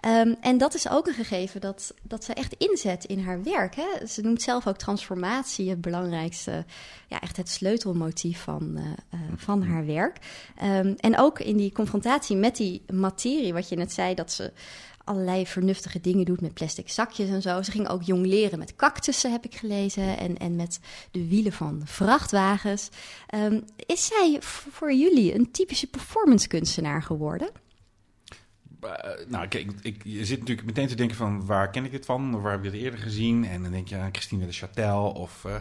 Ehm, 0.00 0.34
en 0.40 0.58
dat 0.58 0.74
is 0.74 0.88
ook 0.88 1.06
een 1.06 1.14
gegeven 1.14 1.60
dat, 1.60 1.94
dat 2.02 2.24
zij 2.24 2.34
echt 2.34 2.54
inzet 2.54 3.04
in 3.04 3.20
haar 3.20 3.42
werk. 3.42 3.74
Hè? 3.74 4.06
Ze 4.06 4.22
noemt 4.22 4.42
zelf 4.42 4.66
ook 4.66 4.76
transformatie 4.76 5.70
het 5.70 5.80
belangrijkste, 5.80 6.64
ja, 7.08 7.20
echt 7.20 7.36
het 7.36 7.48
sleutelmotief 7.48 8.42
van, 8.42 8.76
eh, 8.76 8.84
eh, 9.10 9.20
van 9.36 9.62
haar 9.62 9.86
werk. 9.86 10.16
Ehm, 10.56 10.94
en 10.96 11.18
ook 11.18 11.40
in 11.40 11.56
die 11.56 11.72
confrontatie 11.72 12.36
met 12.36 12.56
die 12.56 12.82
materie, 12.92 13.52
wat 13.52 13.68
je 13.68 13.76
net 13.76 13.92
zei, 13.92 14.14
dat 14.14 14.32
ze 14.32 14.52
allerlei 15.04 15.46
vernuftige 15.46 16.00
dingen 16.00 16.24
doet 16.24 16.40
met 16.40 16.54
plastic 16.54 16.90
zakjes 16.90 17.28
en 17.28 17.42
zo. 17.42 17.62
Ze 17.62 17.70
ging 17.70 17.88
ook 17.88 18.02
jongleren 18.02 18.58
met 18.58 18.76
cactussen, 18.76 19.32
heb 19.32 19.44
ik 19.44 19.54
gelezen, 19.54 20.18
en, 20.18 20.38
en 20.38 20.56
met 20.56 20.80
de 21.10 21.28
wielen 21.28 21.52
van 21.52 21.82
vrachtwagens. 21.84 22.88
Ehm, 23.26 23.60
is 23.76 24.06
zij 24.06 24.36
voor 24.40 24.92
jullie 24.92 25.34
een 25.34 25.50
typische 25.50 25.86
performance 25.86 26.48
kunstenaar 26.48 27.02
geworden? 27.02 27.50
Eh, 28.80 28.90
nou, 29.28 29.48
kijk, 29.48 29.72
ik, 29.82 30.02
je 30.04 30.24
zit 30.24 30.38
natuurlijk 30.38 30.66
meteen 30.66 30.88
te 30.88 30.94
denken 30.94 31.16
van 31.16 31.46
waar 31.46 31.70
ken 31.70 31.84
ik 31.84 31.90
dit 31.90 32.04
van? 32.04 32.40
Waar 32.40 32.52
heb 32.52 32.64
ik 32.64 32.72
dit 32.72 32.80
eerder 32.80 33.00
gezien? 33.00 33.44
En 33.44 33.62
dan 33.62 33.72
denk 33.72 33.88
je 33.88 33.96
aan 33.96 34.12
Christine 34.12 34.46
de 34.46 34.54
Châtel 34.54 35.16
of 35.16 35.44
eh 35.44 35.54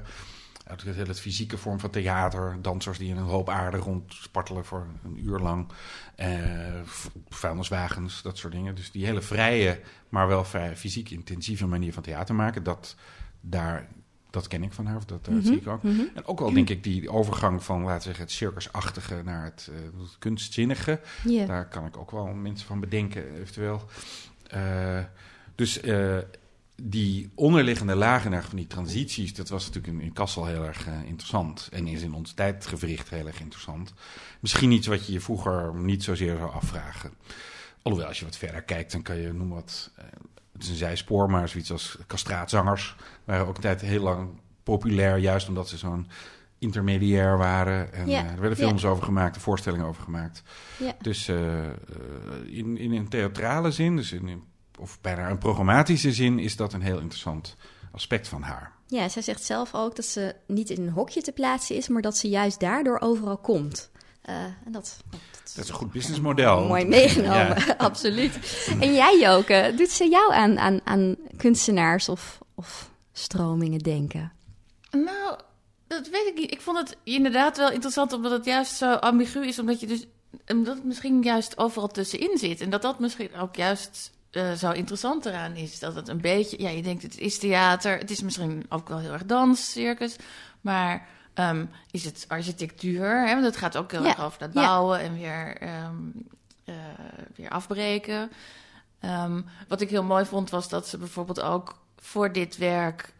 uit 0.72 0.84
het 0.84 0.96
hele 0.96 1.14
fysieke 1.16 1.58
vorm 1.58 1.80
van 1.80 1.90
theater. 1.90 2.58
Dansers 2.62 2.98
die 2.98 3.10
in 3.10 3.18
een 3.18 3.24
hoop 3.24 3.50
aarde 3.50 3.78
rondspartelen 3.78 4.66
voor 4.66 4.88
een 5.04 5.26
uur 5.28 5.40
lang. 5.40 5.68
eh, 6.16 6.28
v- 6.84 7.06
vuilniswagens, 7.30 8.22
dat 8.22 8.38
soort 8.38 8.54
dingen. 8.54 8.76
Dus 8.76 8.92
die 8.92 9.06
hele 9.06 9.22
vrije, 9.22 9.80
maar 10.10 10.28
wel 10.28 10.44
vrij 10.46 10.76
fysiek 10.76 11.10
intensieve 11.10 11.68
manier 11.68 11.94
van 11.94 12.04
theater 12.04 12.36
maken. 12.36 12.64
Dat, 12.64 12.96
daar, 13.42 13.88
dat 14.30 14.48
ken 14.48 14.64
ik 14.64 14.74
van 14.74 14.86
haar, 14.86 14.96
of 14.96 15.06
dat, 15.06 15.26
dat 15.26 15.34
zie 15.44 15.56
ik 15.56 15.68
ook. 15.68 15.84
Mhm. 15.84 16.02
En 16.16 16.26
ook 16.26 16.40
wel 16.40 16.54
denk 16.54 16.70
ik 16.70 16.84
die 16.84 17.10
overgang 17.10 17.64
van, 17.64 17.82
laten 17.82 17.98
we 17.98 18.04
zeggen, 18.04 18.24
het 18.24 18.32
circusachtige 18.34 19.22
naar 19.26 19.44
het, 19.44 19.70
eh, 19.72 20.00
het 20.02 20.16
kunstzinnige. 20.20 21.00
Daar 21.46 21.68
kan 21.68 21.86
ik 21.86 21.98
ook 21.98 22.12
wel 22.12 22.26
mensen 22.28 22.68
van 22.68 22.80
bedenken, 22.80 23.34
eventueel. 23.42 23.86
Eh, 24.48 25.00
dus 25.56 25.80
eh, 25.82 26.18
die 26.84 27.30
onderliggende 27.36 27.96
lagen 27.96 28.44
van 28.44 28.56
die 28.56 28.68
transities, 28.68 29.34
dat 29.34 29.50
was 29.50 29.66
natuurlijk 29.66 29.94
in, 29.94 30.02
in 30.02 30.14
Kassel 30.14 30.46
heel 30.46 30.66
erg 30.66 30.88
uh, 30.88 30.94
interessant. 31.06 31.70
En 31.72 31.88
is 31.88 32.02
in 32.02 32.14
ons 32.14 32.32
tijdgevricht 32.34 33.10
heel 33.10 33.28
erg 33.28 33.40
interessant. 33.40 33.94
Misschien 34.40 34.72
iets 34.72 34.88
wat 34.88 35.06
je 35.06 35.14
je 35.14 35.20
vroeger 35.20 35.76
niet 35.76 36.04
zozeer 36.04 36.38
zou 36.38 36.52
afvragen. 36.52 37.14
Alhoewel, 37.82 38.08
als 38.08 38.20
je 38.20 38.26
wat 38.26 38.38
verder 38.38 38.62
kijkt, 38.62 38.92
dan 38.92 39.02
kan 39.02 39.18
je 39.18 39.34
noemen 39.34 39.56
wat. 39.56 39.92
Uh, 40.00 40.06
het 40.54 40.64
is 40.64 40.70
een 40.70 40.76
zijspoor, 40.76 41.30
maar 41.30 41.50
zoiets 41.50 41.72
als 41.72 41.98
kastraatzangers 42.08 42.96
waren 43.24 43.48
ook 43.48 43.56
een 43.56 43.62
tijd 43.62 43.82
heel 43.82 44.04
lang 44.04 44.30
populair, 44.64 45.18
juist 45.18 45.48
omdat 45.48 45.70
ze 45.70 45.78
zo'n 45.78 46.08
intermediair 46.60 47.38
waren. 47.38 47.94
En 47.94 48.08
ja. 48.08 48.24
uh, 48.24 48.32
er 48.32 48.40
werden 48.40 48.58
films 48.58 48.86
over 48.86 49.04
gemaakt, 49.04 49.38
voorstellingen 49.38 49.86
over 49.86 50.04
gemaakt. 50.04 50.44
Ja. 50.78 50.96
Dus 51.02 51.28
in, 52.46 52.78
in 52.78 52.92
een 52.92 53.08
theatrale 53.08 53.72
zin, 53.72 53.96
dus 53.96 54.12
in 54.12 54.44
of 54.82 55.02
bijna 55.02 55.30
een 55.30 55.38
programmatische 55.38 56.12
zin, 56.12 56.40
is 56.40 56.56
dat 56.56 56.74
een 56.74 56.82
heel 56.82 57.00
interessant 57.00 57.56
aspect 57.92 58.28
van 58.28 58.42
haar. 58.42 58.72
Ja, 58.88 59.10
zij 59.10 59.22
zegt 59.22 59.44
zelf 59.44 59.76
ook 59.76 59.96
dat 59.96 60.06
ze 60.06 60.36
niet 60.48 60.70
in 60.70 60.82
een 60.82 60.94
hokje 60.94 61.22
te 61.22 61.32
plaatsen 61.32 61.76
is, 61.76 61.88
maar 61.88 62.02
dat 62.02 62.18
ze 62.18 62.30
juist 62.30 62.60
daardoor 62.60 63.00
overal 63.00 63.38
komt. 63.38 63.90
Uh, 64.30 64.36
en 64.36 64.72
dat, 64.72 64.98
dat, 65.56 65.64
is 65.64 65.70
een 65.70 65.76
goed 65.76 65.92
businessmodel. 65.92 66.66
Mooi 66.66 66.86
meegenomen, 66.86 67.78
absoluut. 67.78 68.66
En 68.80 68.94
jij, 68.94 69.20
Joke, 69.20 69.74
doet 69.78 69.90
ze 69.90 70.10
jou 70.10 70.34
aan, 70.34 70.60
aan, 70.60 70.80
aan 70.84 71.16
kunstenaars 71.38 72.10
of, 72.10 72.40
of 72.56 72.92
stromingen 73.12 73.80
denken? 73.80 74.32
Nou, 74.92 75.40
dat 75.88 76.10
weet 76.10 76.28
ik 76.28 76.36
niet. 76.36 76.52
Ik 76.52 76.62
vond 76.62 76.78
het 76.78 76.98
inderdaad 77.04 77.58
wel 77.58 77.72
interessant, 77.72 78.14
omdat 78.14 78.32
het 78.32 78.46
juist 78.46 78.76
zo 78.76 78.94
ambigu 78.94 79.48
is, 79.48 79.60
omdat 79.60 79.80
je 79.80 79.88
dus 79.88 80.08
omdat 80.48 80.76
het 80.76 80.86
misschien 80.86 81.22
juist 81.22 81.58
overal 81.58 81.88
tussenin 81.88 82.38
zit. 82.38 82.62
En 82.62 82.70
dat 82.70 82.82
dat 82.82 83.00
misschien 83.00 83.36
ook 83.36 83.56
juist 83.56 84.12
uh, 84.32 84.52
zo 84.52 84.72
interessant 84.72 85.26
eraan 85.26 85.56
is. 85.56 85.80
Dat 85.80 85.96
het 85.96 86.08
een 86.08 86.22
beetje, 86.22 86.62
ja, 86.62 86.70
je 86.70 86.82
denkt 86.82 87.04
het 87.04 87.18
is 87.18 87.40
theater, 87.40 87.98
het 87.98 88.12
is 88.12 88.22
misschien 88.22 88.66
ook 88.70 88.90
wel 88.90 89.00
heel 89.00 89.14
erg 89.14 89.26
dans, 89.26 89.72
circus, 89.72 90.16
maar 90.62 91.08
um, 91.36 91.70
is 91.92 92.06
het 92.06 92.26
architectuur? 92.28 93.28
Hè? 93.28 93.34
Want 93.34 93.46
het 93.46 93.58
gaat 93.58 93.78
ook 93.78 93.92
heel 93.92 94.06
erg 94.06 94.24
over 94.24 94.40
dat 94.40 94.52
bouwen 94.54 95.00
en 95.00 95.14
weer, 95.14 95.58
um, 95.86 96.14
uh, 96.66 96.76
weer 97.36 97.50
afbreken. 97.50 98.32
Um, 99.02 99.46
wat 99.68 99.82
ik 99.82 99.90
heel 99.90 100.04
mooi 100.04 100.26
vond 100.26 100.50
was 100.50 100.70
dat 100.70 100.88
ze 100.88 100.98
bijvoorbeeld 100.98 101.42
ook 101.42 101.80
voor 101.98 102.32
dit 102.32 102.58
werk 102.58 103.14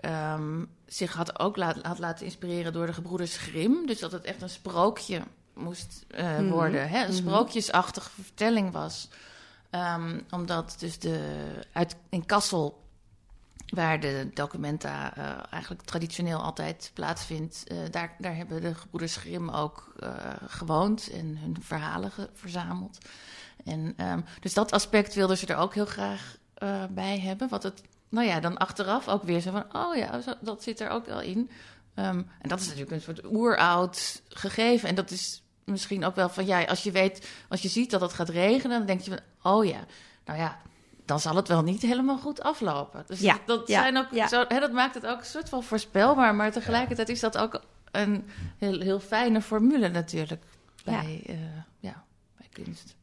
zich 0.94 1.14
had 1.14 1.40
ook 1.40 1.58
laat, 1.58 1.78
had 1.82 2.00
laten 2.00 2.26
inspireren 2.26 2.74
door 2.74 2.86
de 2.86 2.94
gebroeders 2.94 3.38
Grimm. 3.38 3.86
Dus 3.86 4.00
dat 4.00 4.12
het 4.12 4.24
echt 4.24 4.42
een 4.42 4.50
sprookje 4.50 5.22
moest 5.54 6.06
uh, 6.10 6.50
worden, 6.50 6.90
hè? 6.90 7.00
een 7.00 7.14
mhm. 7.14 7.16
sprookjesachtige 7.16 8.10
vertelling 8.22 8.72
was. 8.72 9.10
Um, 9.72 10.26
omdat 10.30 10.76
dus 10.80 11.00
de, 11.00 11.40
uit, 11.72 11.96
in 12.10 12.26
Kassel, 12.26 12.84
waar 13.66 14.00
de 14.00 14.30
documenta 14.34 15.18
uh, 15.18 15.44
eigenlijk 15.50 15.82
traditioneel 15.82 16.40
altijd 16.40 16.92
plaatsvindt, 16.94 17.64
uh, 17.68 17.78
daar, 17.92 18.16
daar 18.20 18.36
hebben 18.36 18.62
de 18.62 18.76
gebroeders 18.76 19.16
Grimm 19.16 19.50
ook 19.50 19.94
uh, 20.00 20.10
gewoond 20.48 21.10
en 21.10 21.38
hun 21.38 21.58
verhalen 21.62 22.12
verzameld. 22.34 22.98
En, 23.66 24.06
um, 24.06 24.26
dus 24.40 24.54
dat 24.54 24.72
aspect 24.72 25.14
wilden 25.14 25.38
ze 25.38 25.46
er 25.46 25.58
ook 25.58 25.74
heel 25.74 25.86
graag 25.86 26.38
bij 26.90 27.20
hebben. 27.20 27.50
Wat 27.50 27.64
het, 27.64 27.82
nou 28.10 28.28
ja, 28.28 28.40
dan 28.40 28.58
achteraf 28.58 29.08
ook 29.08 29.24
weer 29.24 29.40
zo 29.40 29.52
van, 29.52 29.76
oh 29.76 29.96
ja, 29.96 30.22
dat 30.42 30.64
zit 30.64 30.80
er 30.80 30.90
ook 30.90 31.06
wel 31.06 31.22
in. 31.22 31.50
Um, 31.96 32.30
en 32.42 32.50
dat 32.50 32.60
is 32.60 32.66
natuurlijk 32.66 32.92
een 32.92 33.02
soort 33.02 33.26
oeroud 33.26 34.22
gegeven. 34.28 34.90
En 34.90 34.96
dat 34.96 35.12
is 35.12 35.44
misschien 35.66 36.06
ook 36.06 36.16
wel 36.16 36.30
van 36.30 36.46
ja, 36.46 36.64
als 36.64 36.84
je 36.84 36.92
weet, 36.92 37.28
als 37.50 37.62
je 37.62 37.70
ziet 37.70 37.92
dat 37.92 38.02
het 38.02 38.14
gaat 38.14 38.30
regenen, 38.30 38.78
dan 38.78 38.88
denk 38.88 39.02
je 39.02 39.10
van 39.10 39.52
oh 39.52 39.66
ja, 39.66 39.86
nou 40.26 40.40
ja, 40.40 40.58
dan 41.06 41.20
zal 41.20 41.36
het 41.36 41.48
wel 41.48 41.64
niet 41.64 41.82
helemaal 41.82 42.18
goed 42.18 42.42
aflopen. 42.42 43.04
Dus 43.08 43.20
ja, 43.20 43.38
dat, 43.46 43.70
zijn 43.70 43.98
ook 43.98 44.28
zo, 44.28 44.46
hè, 44.48 44.60
dat 44.60 44.72
maakt 44.72 44.94
het 44.94 45.06
ook 45.06 45.20
een 45.20 45.26
soort 45.26 45.50
van 45.50 45.64
voorspelbaar, 45.64 46.36
maar 46.36 46.52
tegelijkertijd 46.52 47.10
is 47.10 47.20
dat 47.20 47.38
ook 47.38 47.62
een 47.92 48.30
heel, 48.58 48.80
heel 48.80 49.00
fijne 49.00 49.42
formule 49.42 49.90
natuurlijk 49.90 50.44
bij, 50.84 51.24
uh, 51.30 51.36
ja, 51.80 52.04
bij 52.38 52.48
kunst. 52.52 52.96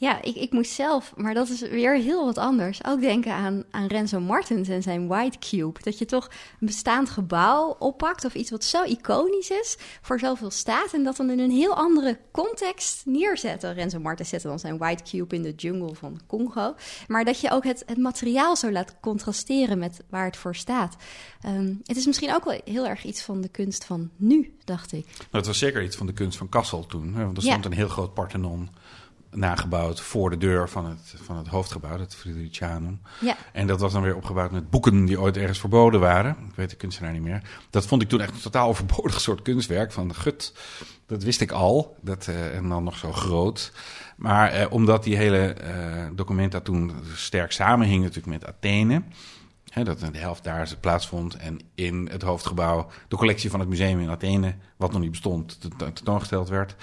Ja, 0.00 0.22
ik, 0.22 0.36
ik 0.36 0.52
moest 0.52 0.70
zelf, 0.70 1.12
maar 1.16 1.34
dat 1.34 1.48
is 1.48 1.60
weer 1.60 1.94
heel 1.94 2.24
wat 2.24 2.38
anders, 2.38 2.84
ook 2.84 3.00
denken 3.00 3.32
aan, 3.32 3.64
aan 3.70 3.86
Renzo 3.86 4.20
Martens 4.20 4.68
en 4.68 4.82
zijn 4.82 5.06
White 5.06 5.38
Cube. 5.38 5.80
Dat 5.82 5.98
je 5.98 6.04
toch 6.04 6.28
een 6.60 6.66
bestaand 6.66 7.10
gebouw 7.10 7.76
oppakt 7.78 8.24
of 8.24 8.34
iets 8.34 8.50
wat 8.50 8.64
zo 8.64 8.82
iconisch 8.82 9.50
is, 9.50 9.76
voor 10.02 10.18
zoveel 10.18 10.50
staat 10.50 10.92
en 10.92 11.04
dat 11.04 11.16
dan 11.16 11.30
in 11.30 11.38
een 11.38 11.50
heel 11.50 11.74
andere 11.74 12.18
context 12.30 13.06
neerzetten. 13.06 13.74
Renzo 13.74 13.98
Martens 13.98 14.28
zette 14.28 14.48
dan 14.48 14.58
zijn 14.58 14.78
White 14.78 15.02
Cube 15.02 15.34
in 15.34 15.42
de 15.42 15.54
jungle 15.54 15.94
van 15.94 16.20
Congo. 16.26 16.74
Maar 17.06 17.24
dat 17.24 17.40
je 17.40 17.50
ook 17.50 17.64
het, 17.64 17.82
het 17.86 17.98
materiaal 17.98 18.56
zo 18.56 18.72
laat 18.72 18.96
contrasteren 19.00 19.78
met 19.78 20.00
waar 20.10 20.24
het 20.24 20.36
voor 20.36 20.56
staat. 20.56 20.96
Um, 21.46 21.80
het 21.84 21.96
is 21.96 22.06
misschien 22.06 22.34
ook 22.34 22.44
wel 22.44 22.60
heel 22.64 22.86
erg 22.86 23.04
iets 23.04 23.22
van 23.22 23.40
de 23.40 23.48
kunst 23.48 23.84
van 23.84 24.10
nu, 24.16 24.56
dacht 24.64 24.92
ik. 24.92 25.06
Nou, 25.06 25.26
het 25.30 25.46
was 25.46 25.58
zeker 25.58 25.82
iets 25.82 25.96
van 25.96 26.06
de 26.06 26.12
kunst 26.12 26.38
van 26.38 26.48
Kassel 26.48 26.86
toen. 26.86 27.14
Hè? 27.14 27.24
Want 27.24 27.36
er 27.36 27.42
stond 27.42 27.64
een 27.64 27.72
heel 27.72 27.88
groot 27.88 28.14
Parthenon 28.14 28.68
nagebouwd 29.30 30.00
voor 30.00 30.30
de 30.30 30.36
deur 30.36 30.68
van 30.68 30.86
het, 30.86 31.14
van 31.22 31.36
het 31.36 31.46
hoofdgebouw, 31.46 31.98
het 31.98 32.14
Fridericianum. 32.14 33.00
Ja. 33.20 33.36
En 33.52 33.66
dat 33.66 33.80
was 33.80 33.92
dan 33.92 34.02
weer 34.02 34.16
opgebouwd 34.16 34.50
met 34.50 34.70
boeken 34.70 35.04
die 35.04 35.20
ooit 35.20 35.36
ergens 35.36 35.58
verboden 35.58 36.00
waren. 36.00 36.30
Ik 36.30 36.54
weet 36.54 36.70
de 36.70 36.76
kunstenaar 36.76 37.12
niet 37.12 37.22
meer. 37.22 37.42
Dat 37.70 37.86
vond 37.86 38.02
ik 38.02 38.08
toen 38.08 38.20
echt 38.20 38.34
een 38.34 38.40
totaal 38.40 38.68
overbodig 38.72 39.20
soort 39.20 39.42
kunstwerk 39.42 39.92
van 39.92 40.14
gut. 40.14 40.54
Dat 41.06 41.22
wist 41.22 41.40
ik 41.40 41.50
al. 41.50 41.96
Dat, 42.00 42.26
uh, 42.30 42.56
en 42.56 42.68
dan 42.68 42.84
nog 42.84 42.96
zo 42.96 43.12
groot. 43.12 43.72
Maar 44.16 44.60
uh, 44.60 44.66
omdat 44.72 45.04
die 45.04 45.16
hele 45.16 45.56
uh, 45.62 46.06
documenta 46.14 46.60
toen 46.60 46.92
sterk 47.14 47.52
samenhing 47.52 48.02
natuurlijk 48.02 48.42
met 48.42 48.46
Athene. 48.46 49.02
Hè, 49.68 49.84
dat 49.84 50.00
de 50.00 50.18
helft 50.18 50.44
daar 50.44 50.74
plaatsvond. 50.80 51.36
En 51.36 51.60
in 51.74 52.08
het 52.10 52.22
hoofdgebouw 52.22 52.86
de 53.08 53.16
collectie 53.16 53.50
van 53.50 53.60
het 53.60 53.68
museum 53.68 54.00
in 54.00 54.10
Athene, 54.10 54.54
wat 54.76 54.92
nog 54.92 55.00
niet 55.00 55.10
bestond, 55.10 55.58
tentoongesteld 55.78 56.48
werd 56.48 56.76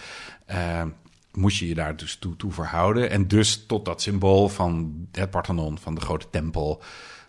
moest 1.36 1.58
je 1.58 1.68
je 1.68 1.76
daar 1.76 1.96
dus 1.96 2.16
toe, 2.16 2.36
toe 2.36 2.52
verhouden. 2.52 3.10
En 3.10 3.28
dus 3.28 3.66
tot 3.66 3.86
dat 3.86 4.02
symbool 4.02 4.50
van 4.50 4.94
het 5.12 5.30
Parthenon, 5.30 5.78
van 5.78 5.96
de 5.96 6.02
grote 6.02 6.28
tempel. 6.30 6.84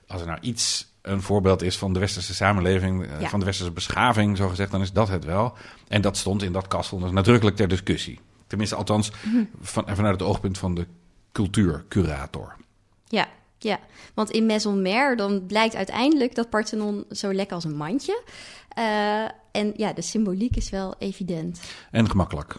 Als 0.06 0.20
er 0.20 0.26
nou 0.26 0.38
iets 0.40 0.86
een 1.02 1.22
voorbeeld 1.22 1.62
is 1.62 1.76
van 1.76 1.92
de 1.92 1.98
westerse 1.98 2.34
samenleving, 2.34 3.06
eh, 3.06 3.28
van 3.28 3.38
de 3.38 3.46
westerse 3.46 3.72
beschaving, 3.72 4.36
zo 4.36 4.48
gezegd, 4.48 4.70
dan 4.70 4.80
is 4.80 4.92
dat 4.92 5.08
het 5.08 5.24
wel. 5.24 5.54
En 5.88 6.00
dat 6.00 6.16
stond 6.16 6.42
in 6.42 6.52
dat 6.52 6.68
kastel 6.68 6.98
dus 6.98 7.10
nadrukkelijk 7.10 7.56
ter 7.56 7.68
discussie. 7.68 8.20
Tenminste, 8.46 8.76
althans, 8.76 9.10
mhm. 9.10 9.44
van, 9.60 9.84
vanuit 9.86 10.20
het 10.20 10.28
oogpunt 10.28 10.58
van 10.58 10.74
de 10.74 10.86
cultuurcurator. 11.32 12.56
Ja, 13.04 13.28
ja, 13.58 13.78
want 14.14 14.30
in 14.30 14.46
Mère 14.82 15.16
dan 15.16 15.46
blijkt 15.46 15.74
uiteindelijk 15.74 16.34
dat 16.34 16.50
Parthenon 16.50 17.04
zo 17.10 17.34
lekker 17.34 17.54
als 17.54 17.64
een 17.64 17.76
mandje. 17.76 18.22
Uh, 18.78 19.24
en 19.50 19.72
ja, 19.76 19.92
de 19.92 20.02
symboliek 20.02 20.56
is 20.56 20.70
wel 20.70 20.94
evident. 20.98 21.60
En 21.90 22.10
gemakkelijk 22.10 22.56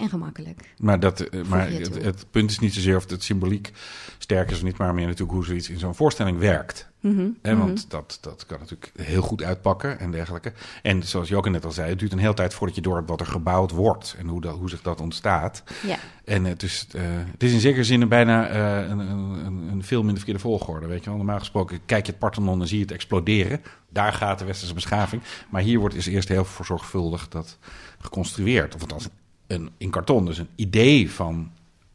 en 0.00 0.08
gemakkelijk. 0.08 0.74
Maar, 0.78 1.00
dat, 1.00 1.20
eh, 1.20 1.44
maar 1.44 1.70
het, 1.70 2.26
punt 2.30 2.50
is 2.50 2.58
niet 2.58 2.74
zozeer 2.74 2.96
of 2.96 3.10
het 3.10 3.22
symboliek 3.22 3.72
sterk 4.18 4.50
is 4.50 4.56
of 4.56 4.62
niet, 4.62 4.76
maar 4.76 4.94
meer 4.94 5.06
natuurlijk 5.06 5.32
hoe 5.32 5.44
zoiets 5.44 5.68
in 5.68 5.78
zo'n 5.78 5.94
voorstelling 5.94 6.38
werkt. 6.38 6.88
Mm 7.00 7.38
en 7.42 7.58
want 7.58 7.74
mhm. 7.74 7.88
dat, 7.88 8.18
dat 8.20 8.46
kan 8.46 8.58
natuurlijk 8.58 8.92
heel 8.96 9.22
goed 9.22 9.42
uitpakken 9.42 9.98
en 9.98 10.10
dergelijke. 10.10 10.52
En 10.82 11.02
zoals 11.02 11.28
je 11.28 11.36
ook 11.36 11.48
net 11.48 11.64
al 11.64 11.72
zei, 11.72 11.88
het 11.88 11.98
duurt 11.98 12.12
een 12.12 12.18
hele 12.18 12.34
tijd 12.34 12.54
voordat 12.54 12.76
je 12.76 12.82
door 12.82 13.04
wat 13.06 13.20
er 13.20 13.26
gebouwd 13.26 13.70
wordt 13.70 14.16
en 14.18 14.28
hoe, 14.28 14.40
dat, 14.40 14.56
hoe 14.56 14.70
zich 14.70 14.82
dat 14.82 15.00
ontstaat. 15.00 15.62
Ja. 15.86 15.96
En 16.24 16.44
het 16.44 16.62
is, 16.62 16.86
uh, 16.96 17.02
het 17.30 17.42
is 17.42 17.52
in 17.52 17.60
zekere 17.60 17.84
zin 17.84 18.08
bijna 18.08 18.50
uh, 18.50 18.88
een, 18.88 18.98
een, 18.98 19.68
een 19.72 19.84
film 19.84 20.02
in 20.02 20.10
de 20.10 20.16
verkeerde 20.16 20.40
volgorde. 20.40 20.86
Weet 20.86 21.04
je 21.04 21.08
wel? 21.08 21.16
Normaal 21.16 21.38
gesproken 21.38 21.80
kijk 21.86 22.06
je 22.06 22.10
het 22.10 22.20
Parthenon 22.20 22.60
en 22.60 22.68
zie 22.68 22.78
je 22.78 22.84
het 22.84 22.92
exploderen. 22.92 23.62
Daar 23.88 24.12
gaat 24.12 24.38
de 24.38 24.44
westerse 24.44 24.74
beschaving. 24.74 25.22
Maar 25.48 25.62
hier 25.62 25.78
wordt 25.78 25.94
is 25.94 26.06
eerst 26.06 26.28
heel 26.28 26.46
zorgvuldig 26.62 27.28
dat 27.28 27.58
geconstrueerd. 27.98 28.74
Of 28.74 28.80
althans 28.80 29.08
een, 29.50 29.70
in 29.78 29.90
karton. 29.90 30.24
Dus 30.24 30.38
een 30.38 30.48
idee 30.54 31.10
van 31.10 31.50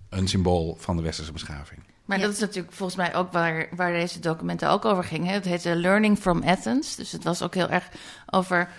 een 0.10 0.28
symbool 0.28 0.76
van 0.80 0.96
de 0.96 1.02
westerse 1.02 1.32
beschaving. 1.32 1.84
Maar 2.06 2.20
dat 2.20 2.34
is 2.34 2.40
natuurlijk 2.40 2.74
volgens 2.74 2.98
mij 2.98 3.16
ook 3.16 3.32
waar, 3.32 3.68
waar 3.76 3.92
deze 3.92 4.20
documenten 4.20 4.70
ook 4.70 4.86
over 4.86 5.04
gingen. 5.04 5.34
Het 5.34 5.46
heette 5.46 5.76
Learning 5.76 6.18
from 6.18 6.44
Athens. 6.44 6.96
Dus 6.96 7.12
het 7.12 7.24
was 7.24 7.42
ook 7.42 7.54
heel 7.54 7.70
erg 7.70 7.90
over. 8.30 8.70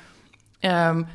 Um, 0.61 1.07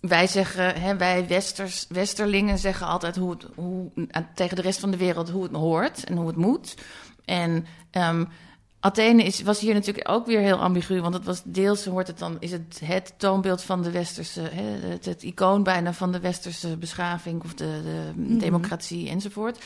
wij 0.00 0.26
zeggen, 0.26 0.80
hè, 0.80 0.96
wij 0.96 1.26
Westers, 1.26 1.86
Westerlingen 1.88 2.58
zeggen 2.58 2.86
altijd 2.86 3.16
hoe 3.16 3.30
het, 3.30 3.46
hoe, 3.54 3.90
tegen 4.34 4.56
de 4.56 4.62
rest 4.62 4.80
van 4.80 4.90
de 4.90 4.96
wereld 4.96 5.30
hoe 5.30 5.42
het 5.42 5.52
hoort 5.52 6.04
en 6.04 6.16
hoe 6.16 6.26
het 6.26 6.36
moet. 6.36 6.74
En 7.24 7.66
um, 7.90 8.28
Athene 8.84 9.22
is, 9.22 9.42
was 9.42 9.60
hier 9.60 9.74
natuurlijk 9.74 10.08
ook 10.08 10.26
weer 10.26 10.40
heel 10.40 10.58
ambigu, 10.58 11.00
want 11.00 11.14
het 11.14 11.24
was 11.24 11.42
deels 11.44 11.84
hoort 11.84 12.06
het 12.06 12.18
dan, 12.18 12.36
is 12.38 12.52
het 12.52 12.80
het 12.84 13.14
toonbeeld 13.16 13.62
van 13.62 13.82
de 13.82 13.90
westerse, 13.90 14.40
het, 14.40 15.04
het 15.04 15.22
icoon 15.22 15.62
bijna 15.62 15.92
van 15.92 16.12
de 16.12 16.20
westerse 16.20 16.76
beschaving 16.76 17.44
of 17.44 17.54
de, 17.54 17.80
de 17.84 18.12
mhm. 18.14 18.38
democratie 18.38 19.08
enzovoort. 19.08 19.58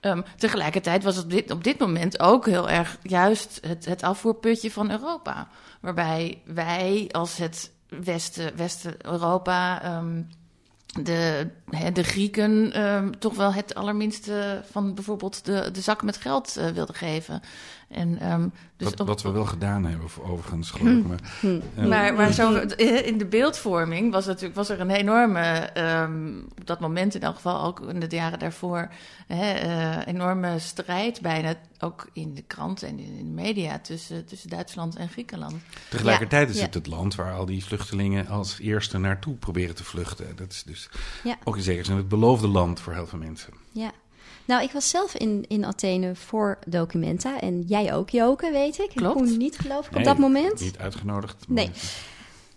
Um, 0.00 0.24
tegelijkertijd 0.36 1.02
was 1.02 1.16
het 1.16 1.24
op 1.24 1.30
dit, 1.30 1.50
op 1.50 1.64
dit 1.64 1.78
moment 1.78 2.20
ook 2.20 2.46
heel 2.46 2.70
erg 2.70 2.98
juist 3.02 3.58
het, 3.66 3.84
het 3.84 4.02
afvoerputje 4.02 4.70
van 4.70 4.90
Europa. 4.90 5.48
Waarbij 5.80 6.42
wij 6.44 7.08
als 7.10 7.36
het 7.36 7.70
Westen, 7.88 8.56
Westen-Europa 8.56 9.96
um, 9.98 10.28
de, 11.02 11.50
de 11.92 12.02
Grieken 12.02 12.82
um, 12.82 13.18
toch 13.18 13.34
wel 13.34 13.52
het 13.52 13.74
allerminste 13.74 14.62
van 14.70 14.94
bijvoorbeeld 14.94 15.44
de, 15.44 15.70
de 15.72 15.80
zak 15.80 16.02
met 16.02 16.16
geld 16.16 16.56
uh, 16.58 16.66
wilden 16.66 16.94
geven. 16.94 17.42
En, 17.94 18.32
um, 18.32 18.52
dus 18.76 18.88
wat, 18.94 19.06
wat, 19.06 19.22
we 19.22 19.30
wel 19.30 19.44
gedaan 19.44 19.84
hebben, 19.84 20.08
overigens, 20.22 20.70
geloof 20.70 20.96
ik. 20.96 21.06
Maar, 21.06 21.18
hm. 21.40 21.60
hm. 21.74 21.88
maar, 21.88 22.14
maar 22.14 22.32
zo, 22.32 22.54
in 22.76 23.18
de 23.18 23.26
beeldvorming 23.26 24.12
was, 24.12 24.26
natuurlijk, 24.26 24.54
was 24.54 24.68
er 24.68 24.80
een 24.80 24.90
enorme, 24.90 25.70
um, 26.02 26.46
op 26.58 26.66
dat 26.66 26.80
moment 26.80 27.14
in 27.14 27.20
elk 27.20 27.34
geval, 27.34 27.64
ook 27.64 27.80
in 27.80 28.00
de 28.00 28.06
jaren 28.10 28.38
daarvoor, 28.38 28.88
hè, 29.26 29.64
uh, 29.64 30.06
enorme 30.06 30.58
strijd 30.58 31.20
bijna, 31.20 31.54
ook 31.78 32.08
in 32.12 32.34
de 32.34 32.42
kranten 32.42 32.88
en 32.88 32.98
in 32.98 33.16
de 33.16 33.42
media, 33.42 33.78
tussen, 33.78 34.26
tussen 34.26 34.50
Duitsland 34.50 34.96
en 34.96 35.08
Griekenland. 35.08 35.54
Tegelijkertijd 35.90 36.50
is 36.50 36.60
het 36.60 36.74
het 36.74 36.86
land 36.86 37.14
waar 37.14 37.32
al 37.32 37.46
die 37.46 37.64
vluchtelingen 37.64 38.28
als 38.28 38.58
eerste 38.58 38.98
naartoe 38.98 39.34
proberen 39.34 39.74
te 39.74 39.84
vluchten. 39.84 40.36
Dat 40.36 40.52
is 40.52 40.62
dus 40.62 40.88
ook 41.44 41.56
in 41.56 41.62
zekere 41.62 41.84
zin 41.84 41.96
het 41.96 42.08
beloofde 42.08 42.48
land 42.48 42.80
voor 42.80 42.92
heel 42.92 43.06
veel 43.06 43.18
mensen. 43.18 43.52
Ja. 43.72 43.92
Nou, 44.44 44.62
ik 44.62 44.72
was 44.72 44.88
zelf 44.88 45.14
in, 45.14 45.44
in 45.48 45.64
Athene 45.64 46.14
voor 46.14 46.58
Documenta. 46.66 47.40
En 47.40 47.60
jij 47.60 47.94
ook, 47.94 48.10
Joke, 48.10 48.50
weet 48.50 48.78
ik. 48.78 48.90
Klopt. 48.94 49.20
Ik 49.20 49.26
kon 49.26 49.36
niet, 49.36 49.58
geloof 49.58 49.86
ik, 49.86 49.96
op 49.96 50.04
dat 50.04 50.18
moment. 50.18 50.60
niet 50.60 50.78
uitgenodigd. 50.78 51.44
Nee. 51.48 51.70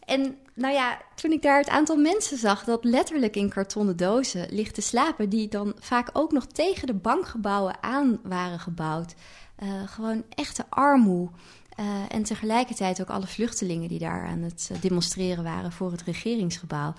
En 0.06 0.38
nou 0.54 0.74
ja, 0.74 1.02
toen 1.16 1.32
ik 1.32 1.42
daar 1.42 1.60
het 1.60 1.70
aantal 1.70 1.96
mensen 1.96 2.38
zag 2.38 2.64
dat 2.64 2.84
letterlijk 2.84 3.36
in 3.36 3.50
kartonnen 3.50 3.98
dozen 3.98 4.48
ligt 4.50 4.74
te 4.74 4.82
slapen, 4.82 5.30
die 5.30 5.48
dan 5.48 5.76
vaak 5.80 6.10
ook 6.14 6.32
nog 6.32 6.46
tegen 6.46 6.88
de 6.88 6.94
bankgebouwen 6.94 7.84
aan 7.84 8.20
waren 8.24 8.60
gebouwd. 8.60 9.14
Uh, 9.64 9.70
gewoon 9.86 10.24
echte 10.30 10.66
armoe. 10.70 11.30
Uh, 11.80 11.86
en 12.08 12.24
tegelijkertijd 12.24 13.02
ook 13.02 13.10
alle 13.10 13.28
vluchtelingen 13.28 13.90
die 13.90 14.00
daar 14.00 14.28
aan 14.28 14.42
het 14.42 14.70
eh, 14.72 14.82
demonstreren 14.82 15.44
waren 15.44 15.72
voor 15.72 15.92
het 15.92 16.02
regeringsgebouw 16.02 16.94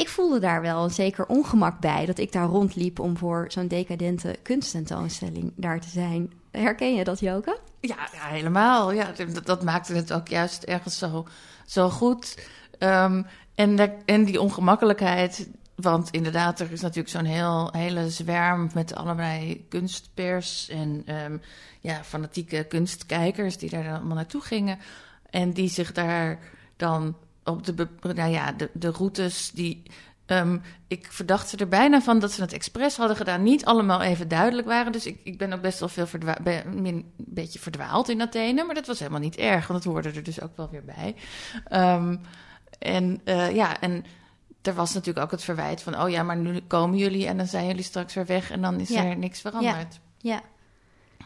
ik 0.00 0.08
voelde 0.08 0.38
daar 0.38 0.60
wel 0.62 0.84
een 0.84 0.90
zeker 0.90 1.26
ongemak 1.26 1.80
bij 1.80 2.06
dat 2.06 2.18
ik 2.18 2.32
daar 2.32 2.46
rondliep 2.46 2.98
om 2.98 3.16
voor 3.16 3.44
zo'n 3.48 3.68
decadente 3.68 4.38
kunsttentoonstelling 4.42 5.52
daar 5.56 5.80
te 5.80 5.88
zijn. 5.88 6.32
Herken 6.50 6.94
je 6.94 7.04
dat, 7.04 7.20
Joke? 7.20 7.58
Ja, 7.80 8.08
helemaal. 8.10 8.92
Ja, 8.92 9.12
dat, 9.12 9.46
dat, 9.46 9.62
maakte 9.62 9.94
het 9.94 10.12
ook 10.12 10.28
juist 10.28 10.62
ergens 10.62 10.98
zo, 10.98 11.26
zo 11.66 11.90
goed. 11.90 12.46
Um, 12.78 13.26
en, 13.54 14.04
en 14.06 14.24
die 14.24 14.40
ongemakkelijkheid, 14.40 15.48
want 15.74 16.10
inderdaad, 16.10 16.60
er 16.60 16.72
is 16.72 16.80
natuurlijk 16.80 17.08
zo'n 17.08 17.24
heel, 17.24 17.68
hele 17.72 18.10
zwerm 18.10 18.70
met 18.74 18.94
allerlei 18.94 19.66
kunstpers 19.68 20.68
en 20.68 21.14
um, 21.24 21.40
ja, 21.80 22.04
fanatieke 22.04 22.64
kunstkijkers 22.64 23.58
die 23.58 23.70
daar 23.70 23.92
allemaal 23.92 24.16
naartoe 24.16 24.42
gingen. 24.42 24.78
En 25.30 25.52
die 25.52 25.68
zich 25.68 25.92
daar 25.92 26.38
dan 26.76 27.16
op 27.44 27.66
de, 27.66 27.88
nou 28.00 28.30
ja, 28.30 28.52
de, 28.52 28.70
de 28.72 28.90
routes 28.90 29.50
die. 29.50 29.82
Um, 30.26 30.62
ik 30.88 31.06
verdacht 31.10 31.48
ze 31.48 31.56
er 31.56 31.68
bijna 31.68 32.00
van 32.00 32.18
dat 32.18 32.32
ze 32.32 32.40
het 32.40 32.52
expres 32.52 32.96
hadden 32.96 33.16
gedaan. 33.16 33.42
Niet 33.42 33.64
allemaal 33.64 34.02
even 34.02 34.28
duidelijk 34.28 34.66
waren. 34.66 34.92
Dus 34.92 35.06
ik, 35.06 35.20
ik 35.24 35.38
ben 35.38 35.52
ook 35.52 35.60
best 35.60 35.80
wel 35.80 35.88
veel 35.88 36.06
verdwa 36.06 36.38
een 36.44 37.12
beetje 37.16 37.58
verdwaald 37.58 38.08
in 38.08 38.22
Athene. 38.22 38.64
Maar 38.64 38.74
dat 38.74 38.86
was 38.86 38.98
helemaal 38.98 39.20
niet 39.20 39.36
erg, 39.36 39.66
want 39.66 39.82
dat 39.82 39.92
hoorde 39.92 40.10
er 40.10 40.22
dus 40.22 40.40
ook 40.40 40.56
wel 40.56 40.70
weer 40.70 40.84
bij. 40.84 41.14
Um, 41.94 42.20
en 42.78 43.20
uh, 43.24 43.54
ja, 43.54 43.80
en 43.80 44.04
er 44.62 44.74
was 44.74 44.94
natuurlijk 44.94 45.24
ook 45.24 45.30
het 45.30 45.44
verwijt 45.44 45.82
van: 45.82 46.00
oh 46.00 46.10
ja, 46.10 46.22
maar 46.22 46.36
nu 46.36 46.60
komen 46.60 46.98
jullie 46.98 47.26
en 47.26 47.36
dan 47.36 47.46
zijn 47.46 47.66
jullie 47.66 47.82
straks 47.82 48.14
weer 48.14 48.26
weg 48.26 48.50
en 48.50 48.60
dan 48.60 48.80
is 48.80 48.90
er 48.90 49.16
niks 49.16 49.40
veranderd. 49.40 50.00
Ja. 50.18 50.32
ja. 50.34 50.42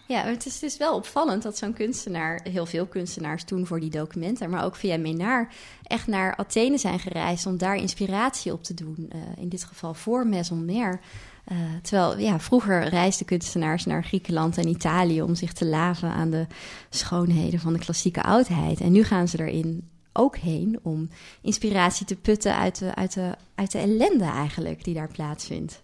Ja, 0.06 0.24
het 0.24 0.46
is, 0.46 0.58
dus 0.58 0.76
wel 0.76 0.94
opvallend 0.94 1.42
dat 1.42 1.58
zo'n 1.58 1.72
kunstenaar, 1.72 2.40
heel 2.50 2.66
veel 2.66 2.86
kunstenaars 2.86 3.44
toen 3.44 3.66
voor 3.66 3.80
die 3.80 3.90
documenten, 3.90 4.50
maar 4.50 4.64
ook 4.64 4.76
via 4.76 4.96
Menaar, 4.98 5.54
echt 5.82 6.06
naar 6.06 6.36
Athene 6.36 6.78
zijn 6.78 6.98
gereisd 6.98 7.46
om 7.46 7.58
daar 7.58 7.76
inspiratie 7.76 8.52
op 8.52 8.62
te 8.62 8.74
doen. 8.74 9.10
Uh, 9.14 9.20
in 9.36 9.48
dit 9.48 9.64
geval 9.64 9.94
voor 9.94 10.26
Maison. 10.26 10.68
Uh, 10.68 10.88
terwijl 11.82 12.18
ja, 12.18 12.40
vroeger 12.40 12.88
reisden 12.88 13.26
kunstenaars 13.26 13.84
naar 13.84 14.04
Griekenland 14.04 14.58
en 14.58 14.68
Italië 14.68 15.22
om 15.22 15.34
zich 15.34 15.52
te 15.52 15.66
laven 15.66 16.08
aan 16.08 16.30
de 16.30 16.46
schoonheden 16.90 17.60
van 17.60 17.72
de 17.72 17.78
klassieke 17.78 18.22
oudheid. 18.22 18.80
En 18.80 18.92
nu 18.92 19.04
gaan 19.04 19.28
ze 19.28 19.38
erin 19.38 19.88
ook 20.12 20.36
heen 20.36 20.78
om 20.82 21.08
inspiratie 21.40 22.06
te 22.06 22.16
putten 22.16 22.56
uit 22.56 22.78
de, 22.78 22.94
uit 22.94 23.14
de, 23.14 23.34
uit 23.54 23.72
de 23.72 23.78
ellende 23.78 24.24
eigenlijk 24.24 24.84
die 24.84 24.94
daar 24.94 25.12
plaatsvindt. 25.12 25.82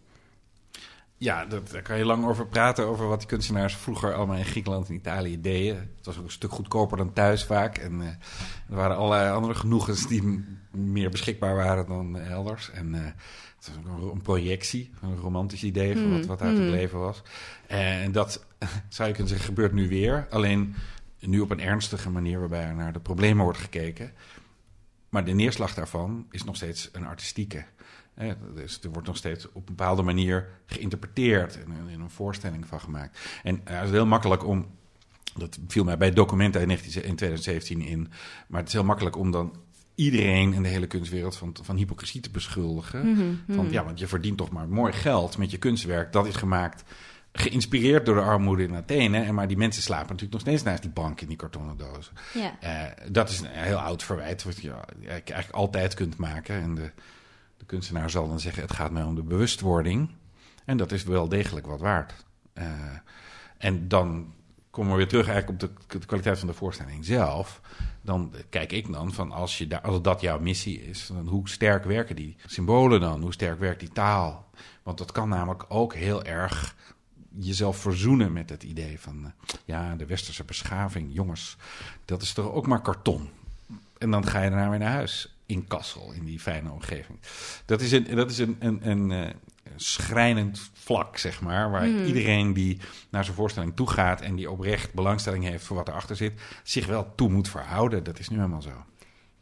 Ja, 1.23 1.45
dat, 1.45 1.71
daar 1.71 1.83
kan 1.83 1.99
je 1.99 2.05
lang 2.05 2.25
over 2.27 2.47
praten, 2.47 2.87
over 2.87 3.09
wat 3.09 3.19
die 3.19 3.29
kunstenaars 3.29 3.77
vroeger 3.77 4.15
allemaal 4.15 4.37
in 4.37 4.45
Griekenland 4.45 4.89
en 4.89 4.95
Italië 4.95 5.41
deden. 5.41 5.77
Het 5.97 6.07
was 6.07 6.19
ook 6.19 6.25
een 6.25 6.31
stuk 6.31 6.53
goedkoper 6.53 6.97
dan 6.97 7.13
thuis 7.13 7.45
vaak. 7.45 7.79
En 7.79 8.01
uh, 8.01 8.07
er 8.07 8.77
waren 8.77 8.97
allerlei 8.97 9.33
andere 9.33 9.55
genoegens 9.55 10.07
die 10.07 10.45
meer 10.71 11.11
beschikbaar 11.11 11.55
waren 11.55 11.87
dan 11.87 12.19
elders. 12.19 12.71
En 12.71 12.95
uh, 12.95 13.05
het 13.05 13.71
was 13.85 14.01
ook 14.01 14.13
een 14.13 14.23
projectie, 14.23 14.91
een 15.03 15.17
romantisch 15.17 15.63
idee 15.63 15.93
van 15.93 16.11
wat, 16.11 16.19
hmm. 16.19 16.27
wat 16.27 16.43
uit 16.43 16.57
het 16.57 16.67
hmm. 16.67 16.71
leven 16.71 16.99
was. 16.99 17.23
En 17.67 18.13
dat, 18.13 18.47
zou 18.89 19.09
je 19.09 19.15
kunnen 19.15 19.33
zeggen, 19.33 19.47
gebeurt 19.47 19.73
nu 19.73 19.89
weer. 19.89 20.27
Alleen 20.31 20.75
nu 21.19 21.41
op 21.41 21.51
een 21.51 21.61
ernstige 21.61 22.11
manier 22.11 22.39
waarbij 22.39 22.65
er 22.65 22.75
naar 22.75 22.93
de 22.93 23.01
problemen 23.01 23.45
wordt 23.45 23.59
gekeken. 23.59 24.13
Maar 25.09 25.25
de 25.25 25.33
neerslag 25.33 25.75
daarvan 25.75 26.27
is 26.31 26.45
nog 26.45 26.57
steeds 26.57 26.89
een 26.93 27.07
artistieke. 27.07 27.65
Dus 28.55 28.81
er 28.83 28.91
wordt 28.91 29.09
nog 29.09 29.17
steeds 29.17 29.47
op 29.47 29.55
een 29.55 29.75
bepaalde 29.75 30.03
manier 30.03 30.49
geïnterpreteerd 30.67 31.65
en 31.65 31.89
in 31.89 32.01
een 32.01 32.11
voorstelling 32.11 32.67
van 32.67 32.81
gemaakt. 32.81 33.19
En 33.43 33.61
het 33.65 33.85
is 33.85 33.91
heel 33.91 34.07
makkelijk 34.07 34.47
om, 34.47 34.67
dat 35.37 35.59
viel 35.69 35.85
mij 35.85 35.97
bij 35.97 36.11
documenten 36.11 36.71
in 36.71 37.17
2017 37.17 37.81
in, 37.81 38.09
maar 38.47 38.61
het 38.61 38.69
is 38.69 38.75
heel 38.75 38.85
makkelijk 38.85 39.17
om 39.17 39.31
dan 39.31 39.57
iedereen 39.95 40.53
in 40.53 40.63
de 40.63 40.69
hele 40.69 40.87
kunstwereld 40.87 41.37
van, 41.37 41.57
van 41.63 41.77
hypocrisie 41.77 42.21
te 42.21 42.31
beschuldigen. 42.31 43.11
Mhm, 43.11 43.55
van, 43.55 43.65
mhm. 43.65 43.73
ja, 43.73 43.85
want 43.85 43.99
je 43.99 44.07
verdient 44.07 44.39
toch 44.39 44.51
maar 44.51 44.69
mooi 44.69 44.93
geld 44.93 45.39
met 45.39 45.51
je 45.51 45.59
kunstwerk. 45.59 46.13
Dat 46.13 46.27
is 46.27 46.37
gemaakt, 46.37 46.85
geïnspireerd 47.33 48.07
door 48.07 48.15
de 48.15 48.21
armoede 48.21 48.63
in 48.63 48.75
Athene. 48.75 49.21
En 49.21 49.35
maar 49.35 49.49
die 49.49 49.57
mensen 49.57 49.83
slapen 49.83 50.07
natuurlijk 50.07 50.33
nog 50.33 50.41
steeds 50.41 50.63
naast 50.63 50.83
die 50.83 50.91
bank 50.91 51.21
in 51.21 51.29
die 51.29 51.37
kartonnen 51.37 51.77
dozen. 51.77 52.13
Ja. 52.35 52.59
Uh, 52.65 53.13
dat 53.13 53.29
is 53.29 53.41
een 53.41 53.47
heel 53.51 53.79
oud 53.79 54.03
verwijt, 54.03 54.43
wat 54.43 54.61
je 54.61 54.73
eigenlijk 55.07 55.51
altijd 55.51 55.95
kunt 55.95 56.17
maken. 56.17 56.61
En 56.63 56.75
de, 56.75 56.91
de 57.61 57.67
kunstenaar 57.67 58.11
zal 58.11 58.29
dan 58.29 58.41
zeggen: 58.41 58.63
het 58.63 58.73
gaat 58.73 58.91
mij 58.91 59.03
om 59.03 59.15
de 59.15 59.23
bewustwording. 59.23 60.11
En 60.65 60.77
dat 60.77 60.93
is 60.93 61.05
wel 61.05 61.29
degelijk 61.29 61.67
wat 61.67 61.81
waard. 61.81 62.25
Uh, 62.55 62.65
en 63.59 63.89
dan 63.89 64.35
komen 64.71 64.91
we 64.91 64.97
weer 64.97 65.09
terug 65.09 65.29
eigenlijk 65.29 65.63
op 65.63 65.71
de, 65.89 65.99
de, 65.99 66.07
kwaliteit 66.07 66.39
van 66.39 66.49
de 66.49 66.55
voorstelling 66.55 67.05
zelf. 67.05 67.61
Dan 68.03 68.35
kijk 68.49 68.73
ik 68.73 68.93
dan 68.93 69.13
van 69.13 69.33
als, 69.33 69.59
je 69.59 69.83
als 69.83 70.03
dat 70.03 70.21
jouw 70.21 70.39
missie 70.39 70.83
is, 70.83 71.07
dan 71.07 71.27
hoe 71.27 71.49
sterk 71.49 71.85
werken 71.85 72.17
die 72.17 72.37
symbolen 72.47 73.01
dan? 73.01 73.23
Hoe 73.23 73.33
sterk 73.33 73.59
werkt 73.59 73.81
die 73.81 73.93
taal? 73.93 74.51
Want 74.83 74.99
dat 74.99 75.13
kan 75.13 75.29
namelijk 75.29 75.65
ook 75.69 75.95
heel 75.95 76.25
erg 76.25 76.77
jezelf 77.39 77.77
verzoenen 77.77 78.33
met 78.33 78.51
het 78.51 78.63
idee 78.63 79.01
van... 79.01 79.25
Uh, 79.25 79.31
ja, 79.65 79.95
de 79.97 80.07
westerse 80.07 80.45
beschaving, 80.45 81.15
jongens, 81.15 81.57
dat 82.05 82.23
is 82.23 82.33
toch 82.33 82.53
ook 82.53 82.67
maar 82.67 82.81
karton. 82.81 83.31
En 83.99 84.11
dan 84.11 84.27
ga 84.27 84.43
je 84.43 84.51
daarna 84.51 84.71
weer 84.71 84.79
naar 84.79 84.93
huis 84.93 85.40
in 85.51 85.67
Kassel, 85.67 86.13
in 86.13 86.25
die 86.25 86.41
fijne 86.41 86.71
omgeving. 86.71 87.19
Dat 87.65 87.81
is 87.81 87.93
een, 87.93 88.05
dat 88.15 88.31
is 88.31 88.39
een, 88.39 88.57
een, 88.59 88.89
een, 88.89 89.11
uh, 89.11 89.27
schrijnend 89.77 90.71
vlak, 90.73 91.19
zeg 91.19 91.41
maar, 91.41 91.71
waar 91.71 91.85
hmm. 91.85 92.05
iedereen 92.05 92.53
die 92.53 92.79
naar 93.11 93.25
zijn 93.25 93.37
voorstelling 93.37 93.77
toe 93.77 93.91
gaat 93.91 94.21
en 94.21 94.35
die 94.35 94.51
oprecht 94.51 94.95
belangstelling 94.95 95.45
heeft 95.45 95.65
voor 95.65 95.77
wat 95.77 95.89
erachter 95.89 96.17
zit, 96.17 96.41
zich 96.63 96.87
wel 96.87 97.15
toe 97.15 97.29
moet 97.29 97.49
verhouden. 97.49 98.05
Dat 98.05 98.19
is 98.19 98.29
nu 98.29 98.37
helemaal 98.37 98.63
zo. 98.63 98.85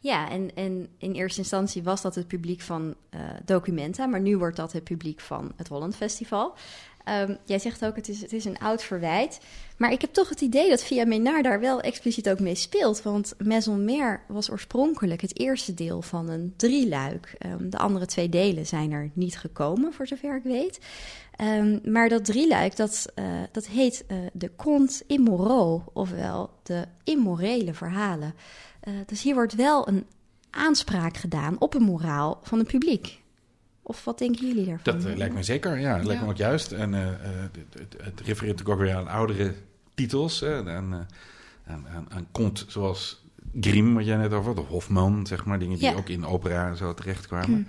Ja, 0.01 0.29
en, 0.29 0.55
en 0.55 0.87
in 0.97 1.11
eerste 1.11 1.39
instantie 1.39 1.83
was 1.83 2.01
dat 2.01 2.15
het 2.15 2.27
publiek 2.27 2.61
van 2.61 2.95
uh, 3.11 3.21
Documenta, 3.45 4.05
maar 4.05 4.21
nu 4.21 4.37
wordt 4.37 4.55
dat 4.55 4.71
het 4.71 4.83
publiek 4.83 5.19
van 5.19 5.51
het 5.55 5.67
Holland 5.67 5.95
Festival. 5.95 6.55
Um, 7.09 7.37
jij 7.45 7.59
zegt 7.59 7.85
ook, 7.85 7.95
het 7.95 8.09
is, 8.09 8.21
het 8.21 8.33
is 8.33 8.45
een 8.45 8.59
oud 8.59 8.83
verwijt. 8.83 9.39
Maar 9.77 9.91
ik 9.91 10.01
heb 10.01 10.13
toch 10.13 10.29
het 10.29 10.41
idee 10.41 10.69
dat 10.69 10.83
Via 10.83 11.05
Menar 11.05 11.43
daar 11.43 11.59
wel 11.59 11.81
expliciet 11.81 12.29
ook 12.29 12.39
mee 12.39 12.55
speelt. 12.55 13.01
Want 13.01 13.33
Maison 13.43 13.91
was 14.27 14.51
oorspronkelijk 14.51 15.21
het 15.21 15.39
eerste 15.39 15.73
deel 15.73 16.01
van 16.01 16.29
een 16.29 16.53
drieluik. 16.57 17.37
Um, 17.45 17.69
de 17.69 17.77
andere 17.77 18.05
twee 18.05 18.29
delen 18.29 18.65
zijn 18.65 18.91
er 18.91 19.09
niet 19.13 19.37
gekomen, 19.37 19.93
voor 19.93 20.07
zover 20.07 20.35
ik 20.35 20.43
weet. 20.43 20.79
Um, 21.41 21.79
maar 21.83 22.09
dat 22.09 22.25
drieluik, 22.25 22.75
dat, 22.75 23.05
uh, 23.15 23.25
dat 23.51 23.67
heet 23.67 24.05
uh, 24.07 24.17
de 24.33 24.51
Conte 24.55 25.03
Immoraux, 25.07 25.83
ofwel 25.93 26.49
de 26.63 26.85
immorele 27.03 27.73
verhalen. 27.73 28.33
Uh, 28.83 28.93
dus 29.05 29.21
hier 29.21 29.33
wordt 29.33 29.55
wel 29.55 29.87
een 29.87 30.05
aanspraak 30.49 31.17
gedaan 31.17 31.55
op 31.59 31.73
een 31.73 31.83
moraal 31.83 32.39
van 32.43 32.57
het 32.57 32.67
publiek. 32.67 33.18
Of 33.89 34.03
wat 34.03 34.17
denken 34.17 34.47
jullie 34.47 34.65
daarvan? 34.65 34.93
Dat 34.93 35.05
uh, 35.05 35.17
lijkt 35.17 35.33
me 35.33 35.43
zeker, 35.43 35.79
ja. 35.79 35.97
Dat 35.97 36.05
lijkt 36.05 36.21
me 36.21 36.29
ook 36.29 36.37
juist. 36.37 36.71
En 36.71 36.93
uh, 36.93 36.99
het, 37.01 37.95
het, 38.03 38.19
refereert 38.19 38.57
natuurlijk 38.57 38.69
ook 38.69 38.79
weer 38.79 38.95
aan 38.95 39.07
oudere 39.07 39.53
titels. 39.93 40.39
Hè, 40.39 40.57
aan, 40.57 40.93
aan, 41.67 41.87
aan, 41.87 42.07
aan 42.09 42.27
kont 42.31 42.65
zoals 42.67 43.25
Grimm, 43.59 43.93
wat 43.93 44.05
jij 44.05 44.17
net 44.17 44.33
over 44.33 44.53
had, 44.53 44.63
of 44.63 44.67
Hofman, 44.67 45.27
zeg 45.27 45.45
maar. 45.45 45.59
Dingen 45.59 45.77
die 45.77 45.95
ook 45.95 46.09
in 46.09 46.25
opera 46.25 46.67
en 46.67 46.77
zo 46.77 46.93
terechtkwamen. 46.93 47.49
Mm. 47.49 47.67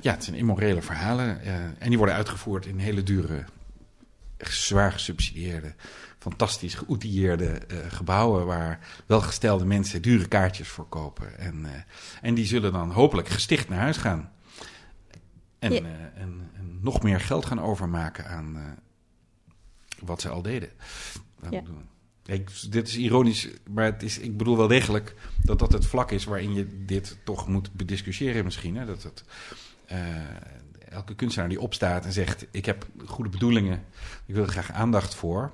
ja, 0.00 0.12
het 0.12 0.24
zijn 0.24 0.36
immorele 0.36 0.82
verhalen. 0.82 1.40
en 1.78 1.88
die 1.88 1.98
worden 1.98 2.16
uitgevoerd 2.16 2.66
in 2.66 2.78
hele 2.78 3.02
dure, 3.02 3.44
zwaar 4.38 4.92
gesubsidieerde, 4.92 5.74
fantastisch 6.18 6.74
geoutilleerde 6.74 7.60
gebouwen... 7.88 8.46
waar 8.46 8.78
welgestelde 9.06 9.64
mensen 9.64 10.02
dure 10.02 10.28
kaartjes 10.28 10.68
voor 10.68 10.88
kopen. 10.88 11.38
En, 11.38 11.66
en 12.22 12.34
die 12.34 12.46
zullen 12.46 12.72
dan 12.72 12.90
hopelijk 12.90 13.28
gesticht 13.28 13.68
naar 13.68 13.80
huis 13.80 13.96
gaan... 13.96 14.32
En, 15.64 15.72
ja. 15.72 15.80
uh, 15.80 15.88
en, 16.14 16.50
en, 16.54 16.78
nog 16.80 17.02
meer 17.02 17.20
geld 17.20 17.46
gaan 17.46 17.60
overmaken 17.60 18.26
aan 18.26 18.56
uh, 18.56 18.62
wat 19.98 20.20
ze 20.20 20.28
al 20.28 20.42
deden. 20.42 20.68
Ja. 21.50 21.62
Ik, 22.24 22.50
dit 22.70 22.88
is 22.88 22.96
ironisch, 22.96 23.48
maar 23.70 23.84
het 23.84 24.02
is, 24.02 24.18
ik 24.18 24.36
bedoel 24.36 24.56
wel 24.56 24.68
degelijk 24.68 25.14
dat 25.42 25.58
dat 25.58 25.72
het 25.72 25.86
vlak 25.86 26.10
is 26.10 26.24
waarin 26.24 26.54
je 26.54 26.84
dit 26.84 27.18
toch 27.24 27.48
moet 27.48 27.72
bediscussiëren 27.72 28.44
misschien. 28.44 28.76
Hè? 28.76 28.86
Dat 28.86 29.02
het, 29.02 29.24
uh, 29.92 29.98
elke 30.88 31.14
kunstenaar 31.14 31.48
die 31.48 31.60
opstaat 31.60 32.04
en 32.04 32.12
zegt: 32.12 32.46
Ik 32.50 32.64
heb 32.64 32.86
goede 33.06 33.30
bedoelingen, 33.30 33.84
ik 34.26 34.34
wil 34.34 34.42
er 34.42 34.50
graag 34.50 34.72
aandacht 34.72 35.14
voor. 35.14 35.52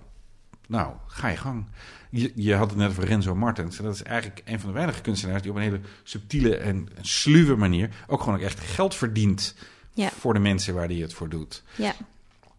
Nou, 0.66 0.94
ga 1.07 1.29
je 1.29 1.37
gang. 1.37 1.66
Je, 2.11 2.33
je 2.35 2.55
had 2.55 2.70
het 2.70 2.79
net 2.79 2.90
over 2.90 3.05
Renzo 3.05 3.35
Martens. 3.35 3.79
En 3.79 3.85
dat 3.85 3.94
is 3.94 4.03
eigenlijk 4.03 4.42
een 4.44 4.61
van 4.61 4.68
de 4.68 4.75
weinige 4.75 5.01
kunstenaars 5.01 5.42
die 5.42 5.51
op 5.51 5.57
een 5.57 5.62
hele 5.62 5.81
subtiele 6.03 6.57
en, 6.57 6.88
sluwe 7.01 7.57
manier 7.57 8.05
ook 8.07 8.23
gewoon 8.23 8.40
echt 8.40 8.61
geld 8.61 8.94
verdient 8.94 9.55
ja. 9.92 10.11
voor 10.11 10.35
de 10.35 10.40
mensen 10.40 10.74
waar 10.74 10.87
hij 10.87 10.96
het 10.96 11.14
voor 11.14 11.29
doet. 11.29 11.62
Ja. 11.76 11.94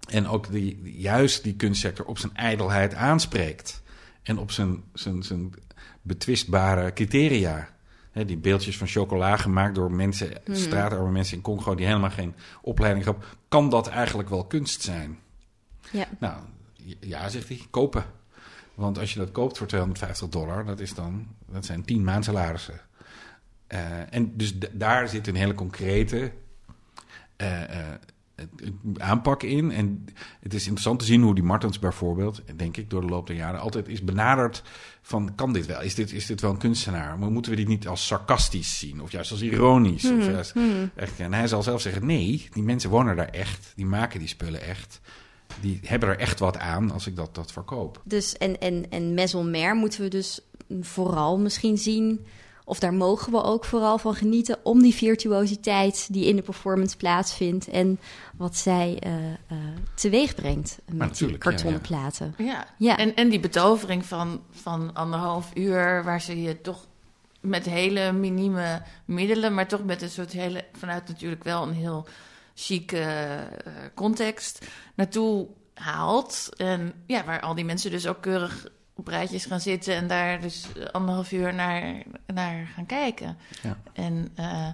En 0.09 0.27
ook 0.27 0.51
die, 0.51 0.81
juist 0.99 1.43
die 1.43 1.55
kunstsector 1.55 2.05
op 2.05 2.17
zijn 2.17 2.35
ijdelheid 2.35 2.93
aanspreekt. 2.93 3.81
En 4.23 4.37
op 4.37 4.51
zijn, 4.51 4.83
zijn, 4.93 5.23
zijn 5.23 5.53
betwistbare 6.01 6.93
criteria. 6.93 7.69
die 8.13 8.37
beeldjes 8.37 8.77
van 8.77 8.87
chocola 8.87 9.37
gemaakt 9.37 9.75
door 9.75 9.91
mensen, 9.91 10.41
mm. 10.45 10.55
straatarme 10.55 11.11
mensen 11.11 11.37
in 11.37 11.43
Congo 11.43 11.75
die 11.75 11.85
helemaal 11.85 12.09
geen 12.09 12.35
opleiding 12.61 13.05
hebben. 13.05 13.23
Kan 13.47 13.69
dat 13.69 13.87
eigenlijk 13.87 14.29
wel 14.29 14.45
kunst 14.45 14.81
zijn? 14.81 15.19
Ja. 15.91 16.07
Nou, 16.19 16.41
ja, 16.99 17.29
zegt 17.29 17.47
hij, 17.47 17.61
kopen. 17.69 18.05
Want 18.73 18.97
als 18.97 19.13
je 19.13 19.19
dat 19.19 19.31
koopt 19.31 19.57
voor 19.57 19.67
250 19.67 20.29
dollar, 20.29 20.65
dat, 20.65 20.79
is 20.79 20.93
dan, 20.93 21.27
dat 21.51 21.65
zijn 21.65 21.85
10 21.85 22.03
maandsalarissen. 22.03 22.81
Uh, 23.67 24.13
en 24.13 24.37
dus 24.37 24.53
daar 24.71 25.07
zit 25.07 25.27
een 25.27 25.35
hele 25.35 25.53
concrete 25.53 26.31
aanpak 28.97 29.43
in. 29.43 29.71
En 29.71 30.05
het 30.39 30.53
is 30.53 30.61
interessant 30.61 30.99
te 30.99 31.05
zien 31.05 31.21
hoe 31.21 31.35
die 31.35 31.43
Martens 31.43 31.79
bijvoorbeeld, 31.79 32.41
denk 32.55 32.77
ik, 32.77 32.89
door 32.89 33.01
de 33.01 33.07
loop 33.07 33.27
der 33.27 33.35
jaren 33.35 33.59
altijd 33.59 33.87
is 33.87 34.03
benaderd 34.03 34.63
van 35.01 35.35
kan 35.35 35.53
dit 35.53 35.65
wel? 35.65 35.81
Is 35.81 35.95
dit, 35.95 36.13
is 36.13 36.25
dit 36.25 36.41
wel 36.41 36.51
een 36.51 36.57
kunstenaar? 36.57 37.19
Maar 37.19 37.31
moeten 37.31 37.51
we 37.51 37.57
dit 37.57 37.67
niet 37.67 37.87
als 37.87 38.07
sarcastisch 38.07 38.79
zien? 38.79 39.01
Of 39.01 39.11
juist 39.11 39.31
als 39.31 39.41
ironisch? 39.41 40.05
of 40.05 40.51
hmm, 40.53 40.63
hmm. 40.63 40.91
echt, 40.95 41.19
en 41.19 41.33
hij 41.33 41.47
zal 41.47 41.63
zelf 41.63 41.81
zeggen, 41.81 42.05
nee, 42.05 42.47
die 42.51 42.63
mensen 42.63 42.89
wonen 42.89 43.15
daar 43.15 43.29
echt. 43.29 43.73
Die 43.75 43.85
maken 43.85 44.19
die 44.19 44.27
spullen 44.27 44.61
echt 44.61 45.01
die 45.59 45.79
hebben 45.83 46.09
er 46.09 46.17
echt 46.17 46.39
wat 46.39 46.57
aan 46.57 46.91
als 46.91 47.07
ik 47.07 47.15
dat, 47.15 47.35
dat 47.35 47.51
verkoop. 47.51 48.01
Dus 48.03 48.37
en, 48.37 48.59
en, 48.59 48.85
en 48.89 49.13
Maison 49.13 49.75
moeten 49.77 50.01
we 50.01 50.07
dus 50.07 50.39
vooral 50.81 51.39
misschien 51.39 51.77
zien... 51.77 52.25
of 52.65 52.79
daar 52.79 52.93
mogen 52.93 53.31
we 53.31 53.43
ook 53.43 53.65
vooral 53.65 53.97
van 53.97 54.15
genieten... 54.15 54.57
om 54.63 54.81
die 54.81 54.93
virtuositeit 54.93 56.07
die 56.13 56.25
in 56.25 56.35
de 56.35 56.41
performance 56.41 56.97
plaatsvindt... 56.97 57.67
en 57.67 57.99
wat 58.37 58.57
zij 58.57 59.01
uh, 59.05 59.13
uh, 59.27 59.57
teweeg 59.95 60.35
brengt 60.35 60.79
met 60.91 61.17
die 61.17 61.37
kartonnen 61.37 61.81
platen. 61.81 62.35
Ja, 62.37 62.67
ja. 62.77 62.97
En, 62.97 63.15
en 63.15 63.29
die 63.29 63.39
betovering 63.39 64.05
van, 64.05 64.41
van 64.51 64.93
anderhalf 64.93 65.51
uur... 65.53 66.03
waar 66.03 66.21
ze 66.21 66.41
je 66.41 66.61
toch 66.61 66.87
met 67.39 67.65
hele 67.65 68.11
minieme 68.11 68.81
middelen... 69.05 69.53
maar 69.53 69.67
toch 69.67 69.83
met 69.83 70.01
een 70.01 70.09
soort 70.09 70.31
hele... 70.31 70.65
vanuit 70.73 71.07
natuurlijk 71.07 71.43
wel 71.43 71.63
een 71.63 71.73
heel 71.73 72.07
chique 72.55 72.97
uh, 72.97 73.73
context 73.95 74.65
naartoe 74.95 75.47
haalt. 75.73 76.49
En 76.57 76.93
ja, 77.05 77.25
waar 77.25 77.41
al 77.41 77.55
die 77.55 77.65
mensen 77.65 77.91
dus 77.91 78.07
ook 78.07 78.21
keurig 78.21 78.67
op 78.93 79.07
rijtjes 79.07 79.45
gaan 79.45 79.59
zitten 79.59 79.95
en 79.95 80.07
daar 80.07 80.41
dus 80.41 80.65
anderhalf 80.91 81.31
uur 81.31 81.53
naar, 81.53 82.03
naar 82.25 82.67
gaan 82.75 82.85
kijken. 82.85 83.37
Ja. 83.61 83.77
En, 83.93 84.31
uh, 84.39 84.67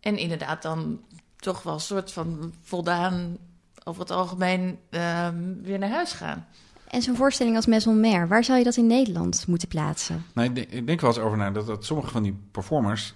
en 0.00 0.16
inderdaad 0.16 0.62
dan 0.62 1.00
toch 1.36 1.62
wel 1.62 1.74
een 1.74 1.80
soort 1.80 2.12
van 2.12 2.54
voldaan 2.62 3.36
over 3.84 4.00
het 4.00 4.10
algemeen 4.10 4.78
uh, 4.90 5.28
weer 5.62 5.78
naar 5.78 5.90
huis 5.90 6.12
gaan. 6.12 6.46
En 6.88 7.02
zo'n 7.02 7.16
voorstelling 7.16 7.56
als 7.56 7.66
Maison 7.66 8.00
Mère, 8.00 8.26
waar 8.26 8.44
zou 8.44 8.58
je 8.58 8.64
dat 8.64 8.76
in 8.76 8.86
Nederland 8.86 9.46
moeten 9.46 9.68
plaatsen? 9.68 10.24
Nou, 10.34 10.48
ik, 10.48 10.54
denk, 10.54 10.70
ik 10.70 10.86
denk 10.86 11.00
wel 11.00 11.10
eens 11.10 11.18
over 11.18 11.38
na 11.38 11.50
dat, 11.50 11.66
dat 11.66 11.84
sommige 11.84 12.10
van 12.10 12.22
die 12.22 12.36
performers, 12.50 13.14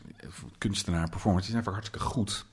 kunstenaar 0.58 1.10
performers, 1.10 1.42
die 1.42 1.52
zijn 1.52 1.64
vaak 1.64 1.74
hartstikke 1.74 2.06
goed. 2.06 2.46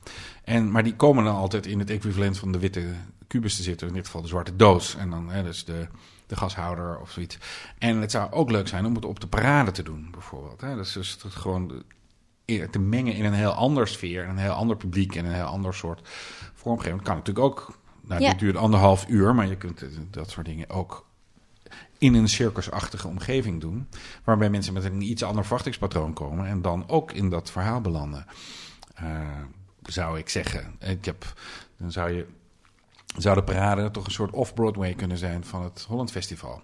En, 0.44 0.72
maar 0.72 0.84
die 0.84 0.96
komen 0.96 1.24
dan 1.24 1.36
altijd 1.36 1.66
in 1.66 1.80
het 1.80 1.90
equivalent 1.90 2.38
van 2.38 2.52
de 2.52 2.60
witte 2.60 2.94
kubus 3.28 3.56
te 3.56 3.64
zitten, 3.64 3.88
in 3.88 3.94
dit 3.94 4.06
geval 4.06 4.22
de 4.22 4.28
zwarte 4.28 4.56
doos. 4.56 4.96
En 4.96 5.10
dan 5.10 5.30
hè, 5.30 5.44
dus 5.44 5.66
de, 5.66 5.88
de 6.28 6.36
gashouder 6.36 7.00
of 7.00 7.12
zoiets. 7.12 7.38
En 7.78 7.98
het 7.98 8.12
zou 8.12 8.32
ook 8.32 8.52
leuk 8.52 8.68
zijn 8.68 8.86
om 8.86 8.96
het 8.96 9.06
op 9.06 9.20
de 9.20 9.28
parade 9.28 9.72
te 9.72 9.84
doen, 9.84 10.08
bijvoorbeeld. 10.12 10.62
Hè. 10.62 10.76
Dus, 10.76 10.94
dus 10.94 11.18
het 11.24 11.34
gewoon 11.34 11.84
te 12.72 12.80
mengen 12.80 13.14
in 13.14 13.26
een 13.26 13.34
heel 13.34 13.52
ander 13.52 13.88
sfeer, 13.88 14.28
een 14.28 14.38
heel 14.38 14.52
ander 14.52 14.78
publiek 14.78 15.16
en 15.16 15.26
een 15.26 15.34
heel 15.34 15.44
ander 15.44 15.74
soort 15.74 16.10
vormgeving. 16.54 16.98
Dat 16.98 17.06
kan 17.06 17.16
natuurlijk 17.16 17.46
ook. 17.46 17.78
Nou, 18.02 18.22
ja. 18.22 18.30
dit 18.30 18.40
duurt 18.40 18.58
anderhalf 18.58 19.06
uur, 19.08 19.36
maar 19.36 19.48
je 19.48 19.58
kunt 19.58 19.86
dat 20.12 20.30
soort 20.30 20.46
dingen 20.46 20.70
ook 20.70 21.06
in 21.98 22.14
een 22.14 22.30
circusachtige 22.30 23.08
omgeving 23.08 23.62
doen. 23.62 23.88
Waarbij 24.24 24.50
mensen 24.50 24.74
met 24.74 24.84
een 24.84 25.02
iets 25.02 25.24
ander 25.24 25.44
verwachtingspatroon 25.44 26.14
komen 26.14 26.48
en 26.48 26.62
dan 26.62 26.90
ook 26.90 27.12
in 27.12 27.30
dat 27.30 27.52
verhaal 27.52 27.82
belanden. 27.82 28.26
Uh, 29.02 29.20
zou 29.84 30.18
ik 30.18 30.30
zeggen. 30.30 30.76
Ik 30.80 31.06
heb, 31.06 31.34
dan 31.78 31.92
zou 31.92 32.12
je 32.12 32.26
zou 33.18 33.36
de 33.36 33.44
parade 33.44 33.92
toch 33.92 34.06
een 34.06 34.12
soort 34.12 34.32
off-Broadway 34.32 34.94
kunnen 34.94 35.18
zijn 35.18 35.46
van 35.46 35.64
het 35.64 35.86
Holland 35.88 36.12
Festival. 36.12 36.62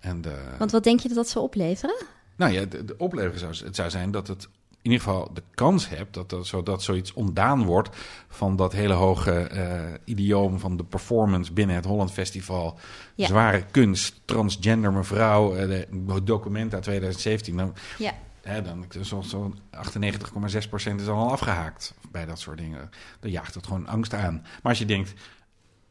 En 0.00 0.20
de, 0.20 0.36
Want 0.58 0.70
wat 0.70 0.84
denk 0.84 1.00
je 1.00 1.08
dat 1.08 1.16
dat 1.16 1.28
zou 1.28 1.44
opleveren? 1.44 2.04
Nou 2.36 2.52
ja, 2.52 2.64
de, 2.64 2.84
de 2.84 2.94
oplevering 2.98 3.38
zou, 3.38 3.66
het 3.66 3.76
zou 3.76 3.90
zijn 3.90 4.10
dat 4.10 4.28
het 4.28 4.48
in 4.86 4.92
ieder 4.92 5.06
geval 5.06 5.30
de 5.34 5.42
kans 5.54 5.88
hebt 5.88 6.14
dat, 6.14 6.30
dat, 6.30 6.46
zodat 6.46 6.82
zoiets 6.82 7.12
ontdaan 7.12 7.64
wordt 7.64 7.96
van 8.28 8.56
dat 8.56 8.72
hele 8.72 8.92
hoge 8.92 9.50
uh, 9.52 9.94
idioom 10.04 10.58
van 10.58 10.76
de 10.76 10.84
performance 10.84 11.52
binnen 11.52 11.76
het 11.76 11.84
Holland 11.84 12.12
Festival. 12.12 12.78
Zware 13.16 13.64
kunst, 13.70 14.20
transgender 14.24 14.92
mevrouw, 14.92 15.56
uh, 15.56 15.60
de 15.90 16.22
document 16.24 16.74
uit 16.74 16.82
2017. 16.82 17.56
Dan, 17.56 17.74
ja. 17.98 18.12
Hè, 18.42 18.62
dan 18.62 18.84
zo'n 19.00 19.24
zo 19.24 19.54
98,6% 19.74 20.94
is 20.96 21.08
al 21.08 21.30
afgehaakt 21.30 21.94
bij 22.10 22.26
dat 22.26 22.38
soort 22.38 22.58
dingen. 22.58 22.90
Dan 23.20 23.30
jaagt 23.30 23.54
het 23.54 23.66
gewoon 23.66 23.86
angst 23.86 24.14
aan. 24.14 24.34
Maar 24.42 24.72
als 24.72 24.78
je 24.78 24.86
denkt, 24.86 25.14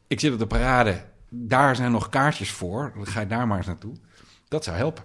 ik 0.06 0.20
zit 0.20 0.32
op 0.32 0.38
de 0.38 0.46
parade, 0.46 1.04
daar 1.28 1.76
zijn 1.76 1.90
nog 1.90 2.08
kaartjes 2.08 2.50
voor, 2.50 2.92
dan 2.94 3.06
ga 3.06 3.20
je 3.20 3.26
daar 3.26 3.46
maar 3.46 3.56
eens 3.56 3.66
naartoe. 3.66 3.94
Dat 4.48 4.64
zou 4.64 4.76
helpen. 4.76 5.04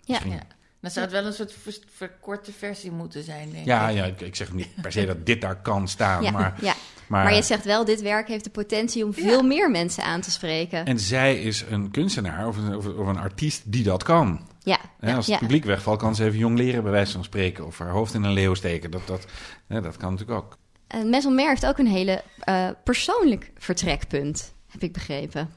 Ja, 0.00 0.20
ja. 0.26 0.40
Dan 0.80 0.92
zou 0.92 1.04
het 1.04 1.14
wel 1.14 1.26
een 1.26 1.32
soort 1.32 1.54
verkorte 1.94 2.52
versie 2.52 2.90
moeten 2.90 3.22
zijn, 3.22 3.50
denk 3.50 3.66
ja, 3.66 3.88
ik. 3.88 3.96
Ja, 3.96 4.26
ik 4.26 4.36
zeg 4.36 4.52
niet 4.52 4.68
per 4.82 4.92
se 4.92 5.06
dat 5.06 5.26
dit 5.26 5.40
daar 5.40 5.62
kan 5.62 5.88
staan, 5.88 6.22
ja, 6.22 6.30
maar, 6.30 6.54
ja. 6.60 6.74
maar... 7.06 7.24
Maar 7.24 7.34
je 7.34 7.42
zegt 7.42 7.64
wel, 7.64 7.84
dit 7.84 8.02
werk 8.02 8.28
heeft 8.28 8.44
de 8.44 8.50
potentie 8.50 9.04
om 9.04 9.14
veel 9.14 9.42
meer 9.42 9.70
mensen 9.70 10.04
aan 10.04 10.20
te 10.20 10.30
spreken. 10.30 10.84
En 10.84 10.98
zij 10.98 11.42
is 11.42 11.64
een 11.70 11.90
kunstenaar 11.90 12.46
of 12.46 12.56
een, 12.56 12.76
of, 12.76 12.86
een 12.86 13.18
artiest 13.18 13.62
die 13.72 13.84
dat 13.84 14.02
kan. 14.02 14.48
Ja, 14.62 14.78
als 15.00 15.26
het 15.26 15.38
publiek 15.38 15.64
wegvalt, 15.64 15.98
kan 15.98 16.14
ze 16.14 16.24
even 16.24 16.38
jong 16.38 16.58
leren, 16.58 16.82
bij 16.82 16.92
wijze 16.92 17.12
van 17.12 17.24
spreken. 17.24 17.66
Of 17.66 17.78
haar 17.78 17.90
hoofd 17.90 18.14
in 18.14 18.22
een 18.22 18.32
leeuw 18.32 18.54
steken. 18.54 18.90
Dat, 18.90 19.06
dat, 19.06 19.26
dat 19.68 19.96
kan 19.96 20.12
natuurlijk 20.12 20.44
ook. 20.44 20.58
Uh, 20.94 21.04
Maison 21.10 21.38
heeft 21.38 21.66
ook 21.66 21.78
een 21.78 21.86
hele 21.86 22.22
uh, 22.48 22.68
persoonlijk 22.84 23.50
vertrekpunt, 23.58 24.54
heb 24.68 24.82
ik 24.82 24.92
begrepen. 24.92 25.50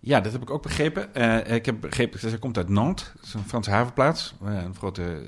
Ja, 0.00 0.20
dat 0.20 0.32
heb 0.32 0.42
ik 0.42 0.50
ook 0.50 0.62
begrepen. 0.62 1.08
Uh, 1.16 1.54
ik 1.54 1.66
heb 1.66 1.80
begrepen, 1.80 2.18
ze 2.18 2.38
komt 2.38 2.56
uit 2.56 2.68
Nantes, 2.68 3.10
dat 3.14 3.24
is 3.24 3.34
een 3.34 3.44
Franse 3.44 3.70
havenplaats, 3.70 4.34
een 4.42 4.74
grote 4.74 5.22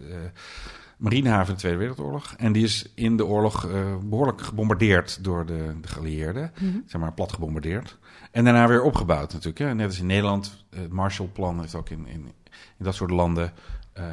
marinehaven 0.97 1.49
in 1.49 1.55
de 1.55 1.61
Tweede 1.61 1.79
Wereldoorlog. 1.79 2.35
En 2.37 2.53
die 2.53 2.65
is 2.65 2.93
in 2.95 3.17
de 3.17 3.27
oorlog 3.27 3.69
behoorlijk 4.03 4.41
gebombardeerd 4.41 5.25
door 5.25 5.47
de, 5.47 5.75
de 5.81 5.89
geallieerden, 5.89 6.53
mm 6.61 6.83
zeg 6.87 7.01
maar 7.01 7.13
plat 7.13 7.33
gebombardeerd. 7.33 7.99
En 8.31 8.45
daarna 8.45 8.69
weer 8.69 8.83
opgebouwd 8.83 9.33
natuurlijk. 9.33 9.59
Hè. 9.59 9.75
Net 9.75 9.87
als 9.87 9.99
in 9.99 10.07
Nederland, 10.07 10.65
het 10.71 10.93
Marshallplan 10.93 11.61
heeft 11.61 11.75
ook 11.75 11.91
in, 11.91 12.07
in, 12.07 12.33
in 12.79 12.85
dat 12.85 12.95
soort 12.95 13.11
landen 13.11 13.53
uh, 13.99 14.05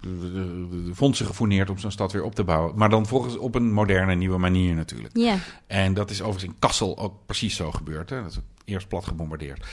de, 0.00 0.90
fondsen 0.94 1.26
gefourneerd 1.26 1.70
om 1.70 1.78
zo'n 1.78 1.90
stad 1.90 2.12
weer 2.12 2.22
op 2.22 2.34
te 2.34 2.44
bouwen. 2.44 2.76
Maar 2.76 2.90
dan 2.90 3.06
volgens 3.06 3.36
op 3.36 3.54
een 3.54 3.72
moderne, 3.72 4.14
nieuwe 4.14 4.38
manier 4.38 4.74
natuurlijk. 4.74 5.16
Ja. 5.16 5.38
En 5.66 5.94
dat 5.94 6.10
is 6.10 6.20
overigens 6.20 6.52
in 6.52 6.58
Kassel 6.58 6.98
ook 6.98 7.26
precies 7.26 7.56
zo 7.56 7.72
gebeurd. 7.72 8.10
Hè? 8.10 8.22
Dat 8.22 8.30
is 8.30 8.38
eerst 8.64 8.88
plat 8.88 9.04
gebombardeerd. 9.04 9.66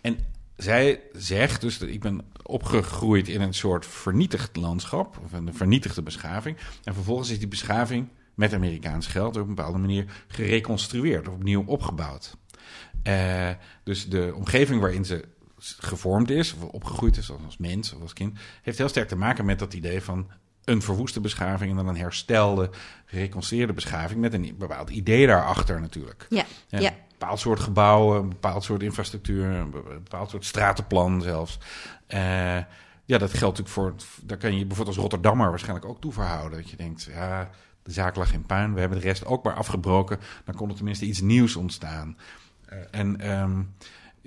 En 0.00 0.18
zij 0.56 1.00
zegt 1.12 1.60
dus 1.60 1.78
dat 1.78 1.88
ik 1.88 2.00
ben 2.00 2.20
opgegroeid 2.42 3.28
in 3.28 3.40
een 3.40 3.54
soort 3.54 3.86
vernietigd 3.86 4.56
landschap, 4.56 5.20
of 5.24 5.32
een 5.32 5.54
vernietigde 5.54 6.02
beschaving. 6.02 6.56
En 6.84 6.94
vervolgens 6.94 7.30
is 7.30 7.38
die 7.38 7.48
beschaving 7.48 8.08
met 8.34 8.54
Amerikaans 8.54 9.06
geld 9.06 9.36
op 9.36 9.42
een 9.42 9.54
bepaalde 9.54 9.78
manier 9.78 10.04
gereconstrueerd, 10.26 11.28
of 11.28 11.34
opnieuw 11.34 11.64
opgebouwd. 11.66 12.36
Uh, 13.04 13.50
dus 13.82 14.08
de 14.08 14.32
omgeving 14.36 14.80
waarin 14.80 15.04
ze 15.04 15.24
gevormd 15.58 16.30
is, 16.30 16.54
of 16.54 16.62
opgegroeid 16.62 17.16
is 17.16 17.30
als 17.30 17.56
mens 17.56 17.92
of 17.92 18.02
als 18.02 18.12
kind, 18.12 18.38
heeft 18.62 18.78
heel 18.78 18.88
sterk 18.88 19.08
te 19.08 19.16
maken 19.16 19.44
met 19.44 19.58
dat 19.58 19.74
idee 19.74 20.02
van 20.02 20.30
een 20.64 20.82
verwoeste 20.82 21.20
beschaving 21.20 21.70
en 21.70 21.76
dan 21.76 21.88
een 21.88 21.96
herstelde, 21.96 22.70
gereconstrueerde 23.04 23.72
beschaving 23.72 24.20
met 24.20 24.32
een 24.32 24.54
bepaald 24.58 24.90
idee 24.90 25.26
daarachter 25.26 25.80
natuurlijk. 25.80 26.26
Ja, 26.28 26.44
ja. 26.68 26.78
Een 26.90 26.96
bepaald 27.18 27.40
soort 27.40 27.60
gebouwen, 27.60 28.22
een 28.22 28.28
bepaald 28.28 28.64
soort 28.64 28.82
infrastructuur, 28.82 29.44
een 29.44 29.70
bepaald 29.70 30.30
soort 30.30 30.44
stratenplan 30.44 31.22
zelfs. 31.22 31.58
Uh, 32.08 32.18
ja, 33.04 33.18
dat 33.18 33.34
geldt 33.34 33.58
natuurlijk 33.58 33.68
voor, 33.68 33.94
daar 34.22 34.36
kan 34.36 34.52
je 34.52 34.66
bijvoorbeeld 34.66 34.96
als 34.96 34.96
Rotterdammer 34.96 35.50
waarschijnlijk 35.50 35.86
ook 35.86 36.00
toe 36.00 36.12
verhouden. 36.12 36.58
Dat 36.58 36.70
je 36.70 36.76
denkt, 36.76 37.08
ja, 37.12 37.50
de 37.82 37.92
zaak 37.92 38.16
lag 38.16 38.32
in 38.32 38.46
puin, 38.46 38.74
we 38.74 38.80
hebben 38.80 39.00
de 39.00 39.06
rest 39.06 39.26
ook 39.26 39.44
maar 39.44 39.54
afgebroken, 39.54 40.18
dan 40.44 40.54
kon 40.54 40.68
er 40.68 40.74
tenminste 40.74 41.04
iets 41.04 41.20
nieuws 41.20 41.56
ontstaan. 41.56 42.16
Uh, 42.72 42.78
en 42.90 43.30
um, 43.30 43.74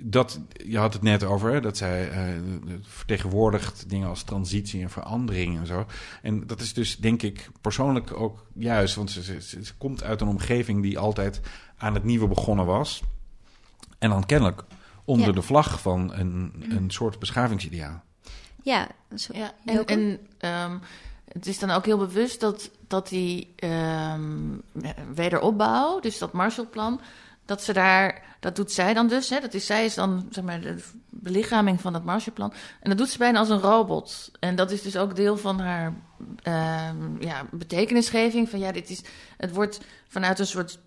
dat, 0.04 0.40
je 0.66 0.78
had 0.78 0.92
het 0.92 1.02
net 1.02 1.24
over, 1.24 1.52
hè, 1.52 1.60
dat 1.60 1.76
zij 1.76 2.10
uh, 2.10 2.40
vertegenwoordigt 2.82 3.88
dingen 3.88 4.08
als 4.08 4.22
transitie 4.22 4.82
en 4.82 4.90
verandering 4.90 5.58
en 5.58 5.66
zo. 5.66 5.86
En 6.22 6.46
dat 6.46 6.60
is 6.60 6.72
dus, 6.72 6.96
denk 6.96 7.22
ik, 7.22 7.50
persoonlijk 7.60 8.20
ook 8.20 8.46
juist, 8.54 8.94
want 8.94 9.10
ze, 9.10 9.40
ze, 9.40 9.74
komt 9.78 10.02
uit 10.02 10.20
een 10.20 10.28
omgeving 10.28 10.82
die 10.82 10.98
altijd 10.98 11.40
aan 11.76 11.94
het 11.94 12.04
nieuwe 12.04 12.28
begonnen 12.28 12.66
was. 12.66 13.02
En 13.98 14.10
dan 14.10 14.26
kennelijk 14.26 14.64
onder 15.04 15.34
de 15.34 15.42
vlag 15.42 15.80
van 15.80 16.12
een, 16.12 16.52
een 16.68 16.90
soort 16.90 17.18
beschavingsideaal. 17.18 18.02
Ja, 18.62 18.88
ja 19.32 19.52
en, 19.64 19.86
en 19.86 20.18
um, 20.70 20.80
het 21.32 21.46
is 21.46 21.58
dan 21.58 21.70
ook 21.70 21.84
heel 21.84 21.98
bewust 21.98 22.40
dat, 22.40 22.70
dat 22.86 23.08
die 23.08 23.54
um, 23.64 24.62
wederopbouw, 25.14 26.00
dus 26.00 26.18
dat 26.18 26.32
Marshallplan, 26.32 27.00
dat 27.44 27.62
ze 27.62 27.72
daar, 27.72 28.22
dat 28.40 28.56
doet 28.56 28.72
zij 28.72 28.94
dan 28.94 29.08
dus. 29.08 29.30
Hè, 29.30 29.40
dat 29.40 29.54
is, 29.54 29.66
zij 29.66 29.84
is 29.84 29.94
dan 29.94 30.26
zeg 30.30 30.44
maar, 30.44 30.60
de 30.60 30.84
belichaming 31.10 31.80
van 31.80 31.94
het 31.94 32.04
Marshallplan. 32.04 32.52
En 32.80 32.88
dat 32.88 32.98
doet 32.98 33.10
ze 33.10 33.18
bijna 33.18 33.38
als 33.38 33.48
een 33.48 33.60
robot. 33.60 34.30
En 34.40 34.56
dat 34.56 34.70
is 34.70 34.82
dus 34.82 34.96
ook 34.96 35.16
deel 35.16 35.36
van 35.36 35.60
haar 35.60 35.94
uh, 36.48 36.90
ja, 37.20 37.46
betekenisgeving. 37.50 38.48
Van 38.48 38.58
ja, 38.58 38.72
dit 38.72 38.90
is, 38.90 39.02
het 39.36 39.52
wordt 39.52 39.80
vanuit 40.08 40.38
een 40.38 40.46
soort 40.46 40.78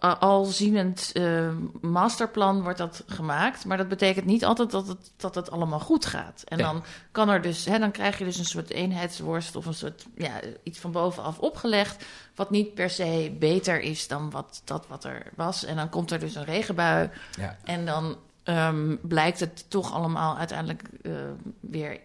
alzienend 0.00 1.10
uh, 1.14 1.48
masterplan 1.80 2.62
wordt 2.62 2.78
dat 2.78 3.02
gemaakt. 3.06 3.64
Maar 3.64 3.76
dat 3.76 3.88
betekent 3.88 4.26
niet 4.26 4.44
altijd 4.44 4.70
dat 4.70 4.88
het, 4.88 5.10
dat 5.16 5.34
het 5.34 5.50
allemaal 5.50 5.80
goed 5.80 6.06
gaat. 6.06 6.42
En 6.46 6.58
dan 6.58 6.84
kan 7.12 7.28
er 7.28 7.42
dus, 7.42 7.64
hè, 7.64 7.78
dan 7.78 7.90
krijg 7.90 8.18
je 8.18 8.24
dus 8.24 8.38
een 8.38 8.44
soort 8.44 8.70
eenheidsworst 8.70 9.56
of 9.56 9.66
een 9.66 9.74
soort 9.74 10.06
ja, 10.16 10.40
iets 10.62 10.78
van 10.78 10.92
bovenaf 10.92 11.38
opgelegd. 11.38 12.04
Wat 12.34 12.50
niet 12.50 12.74
per 12.74 12.90
se 12.90 13.36
beter 13.38 13.80
is 13.80 14.08
dan 14.08 14.30
wat, 14.30 14.62
dat 14.64 14.86
wat 14.88 15.04
er 15.04 15.26
was. 15.34 15.64
En 15.64 15.76
dan 15.76 15.88
komt 15.88 16.10
er 16.10 16.18
dus 16.18 16.34
een 16.34 16.44
regenbui. 16.44 17.10
Ja. 17.36 17.56
En 17.64 17.86
dan 17.86 18.16
um, 18.44 18.98
blijkt 19.02 19.40
het 19.40 19.64
toch 19.68 19.92
allemaal 19.92 20.36
uiteindelijk 20.36 20.82
uh, 21.02 21.12
weer 21.60 22.00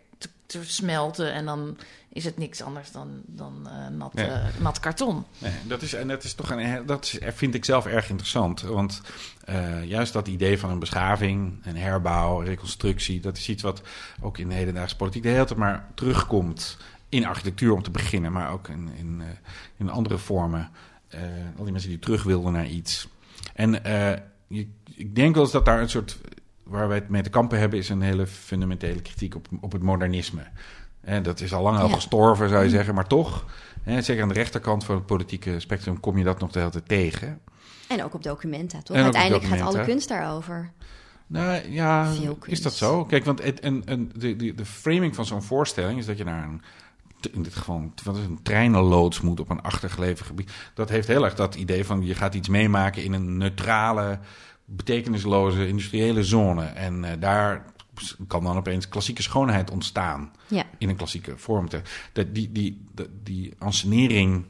te 0.46 0.64
smelten. 0.64 1.34
En 1.34 1.46
dan 1.46 1.78
is 2.14 2.26
het 2.26 2.38
niks 2.38 2.62
anders 2.62 2.92
dan, 2.92 3.22
dan 3.26 3.68
uh, 3.68 3.98
nat, 3.98 4.20
uh, 4.20 4.46
nat 4.60 4.80
karton. 4.80 5.26
Nee, 5.38 5.52
dat 5.68 5.82
is, 5.82 5.94
en 5.94 6.08
dat 6.08 6.24
is 6.24 6.34
toch 6.34 6.50
een, 6.52 6.86
dat 6.86 7.04
is, 7.04 7.20
vind 7.36 7.56
ik 7.56 7.66
zelf 7.66 7.86
erg 7.86 8.10
interessant. 8.10 8.62
Want 8.62 9.02
uh, 9.50 9.84
juist 9.84 10.14
dat 10.14 10.28
idee 10.28 10.60
van 10.60 10.70
een 10.70 10.80
beschaving, 10.80 11.60
een 11.64 11.78
herbouw, 11.78 12.40
reconstructie, 12.40 13.20
dat 13.20 13.38
is 13.38 13.50
iets 13.50 13.64
wat 13.64 13.82
ook 14.22 14.38
in 14.38 14.50
de 14.50 14.56
hedendaagse 14.56 14.96
politiek 14.96 15.24
de 15.24 15.30
hele 15.30 15.46
tijd 15.46 15.60
maar 15.60 15.88
terugkomt. 15.94 16.78
In 17.10 17.26
architectuur 17.26 17.74
om 17.74 17.84
te 17.84 17.92
beginnen, 17.92 18.32
maar 18.32 18.52
ook 18.52 18.68
in, 18.68 18.90
in, 18.98 19.22
in 19.78 19.90
andere 19.90 20.18
vormen. 20.18 20.70
al 21.58 21.64
die 21.64 21.72
mensen 21.72 21.90
die 21.90 22.00
terug 22.00 22.24
wilden 22.24 22.52
naar 22.52 22.68
iets. 22.68 23.08
En 23.54 23.72
je, 24.48 24.68
ik 24.96 25.16
denk 25.16 25.34
wel 25.34 25.44
eens 25.44 25.52
dat 25.52 25.66
daar 25.66 25.82
een 25.82 25.90
soort 25.90 26.18
waar 26.64 26.88
wij 26.88 26.98
het 26.98 27.10
mee 27.10 27.22
te 27.22 27.30
kampen 27.30 27.60
hebben, 27.60 27.80
is 27.80 27.90
een 27.90 28.02
hele 28.02 28.28
fundamentele 28.28 29.02
kritiek 29.02 29.36
op, 29.36 29.48
op 29.62 29.72
het 29.72 29.82
modernisme. 29.82 30.44
En 31.04 31.24
dat 31.24 31.40
is 31.40 31.54
al 31.54 31.64
lang 31.64 31.80
al 31.80 31.90
gestorven, 31.90 32.50
zou 32.50 32.62
je 32.62 32.68
mm. 32.68 32.74
zeggen, 32.74 32.96
maar 32.96 33.08
toch, 33.08 33.46
hè, 33.84 34.02
zeker 34.02 34.22
aan 34.22 34.28
de 34.28 34.34
rechterkant 34.34 34.84
van 34.84 34.96
het 34.96 35.06
politieke 35.06 35.60
spectrum, 35.60 36.00
kom 36.00 36.18
je 36.18 36.24
dat 36.24 36.40
nog 36.40 36.52
de 36.52 36.60
hele 36.60 36.72
tijd 36.72 36.88
tegen. 36.88 37.40
En 37.88 38.04
ook 38.04 38.14
op 38.14 38.24
documenta, 38.24 38.82
toch? 38.82 38.98
Uiteindelijk 38.98 39.44
gaat 39.44 39.62
alle 39.62 39.84
kunst 39.84 40.08
daarover. 40.08 40.72
Nou 41.28 41.72
ja, 41.72 42.12
is 42.46 42.62
dat 42.62 42.74
zo? 42.74 43.06
Kijk, 43.06 43.26
want 43.26 43.44
het, 43.44 43.60
en, 43.60 43.82
en 43.86 44.12
de, 44.16 44.36
de, 44.36 44.56
de 44.56 44.66
framing 44.66 45.16
van 45.16 45.26
zo'n 45.26 45.44
voorstelling 45.44 46.00
is 46.00 46.06
dat 46.06 46.18
je 46.18 46.24
naar 46.24 46.44
een 46.44 46.62
in 47.32 47.44
dit 47.44 47.56
geval 47.56 47.92
wat 48.04 48.18
is 48.18 48.26
een 48.26 48.42
treinenloods 48.44 49.22
moet 49.22 49.40
op 49.40 49.50
een 49.50 49.62
achtergelegen 49.62 50.26
gebied. 50.26 50.52
Dat 50.74 50.90
heeft 50.90 51.08
heel 51.08 51.24
erg 51.24 51.36
dat 51.36 51.56
idee 51.56 51.86
van 51.86 52.06
je 52.06 52.16
gaat 52.16 52.34
iets 52.34 52.48
meemaken 52.48 53.04
in 53.04 53.14
een 53.14 53.38
neutrale 53.38 54.20
betekenisloze 54.66 55.68
industriële 55.68 56.24
zone. 56.24 56.66
En 56.66 57.04
uh, 57.04 57.10
daar 57.20 57.66
kan 58.28 58.44
dan 58.44 58.58
opeens 58.58 58.90
klassieke 58.90 59.22
schoonheid 59.22 59.72
ontstaan. 59.72 60.32
Ja. 60.48 60.64
In 60.78 60.90
een 60.90 60.96
klassieke 60.96 61.38
vorm. 61.38 61.70
Te, 61.70 61.82
dat 62.14 62.36
die, 62.36 62.52
die, 62.52 62.86
die, 62.96 63.08
die 63.24 63.54
ansenering, 63.58 64.46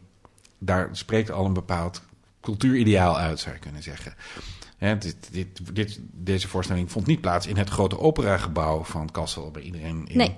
daar 0.57 0.89
spreekt 0.91 1.31
al 1.31 1.45
een 1.45 1.53
bepaald 1.53 2.01
cultuurideaal 2.41 3.17
uit, 3.17 3.39
zou 3.39 3.55
je 3.55 3.61
kunnen 3.61 3.83
zeggen. 3.83 4.13
dit, 4.79 5.15
dit, 5.31 5.75
dit, 5.75 5.99
deze 6.11 6.47
voorstelling 6.47 6.91
vond 6.91 7.07
niet 7.07 7.21
plaats 7.21 7.47
in 7.47 7.57
het 7.57 7.69
grote 7.69 7.99
operagebouw 7.99 8.83
van 8.83 9.11
Kassel, 9.11 9.51
bij 9.51 9.61
iedereen 9.61 10.07
in, 10.07 10.17
nee. 10.17 10.35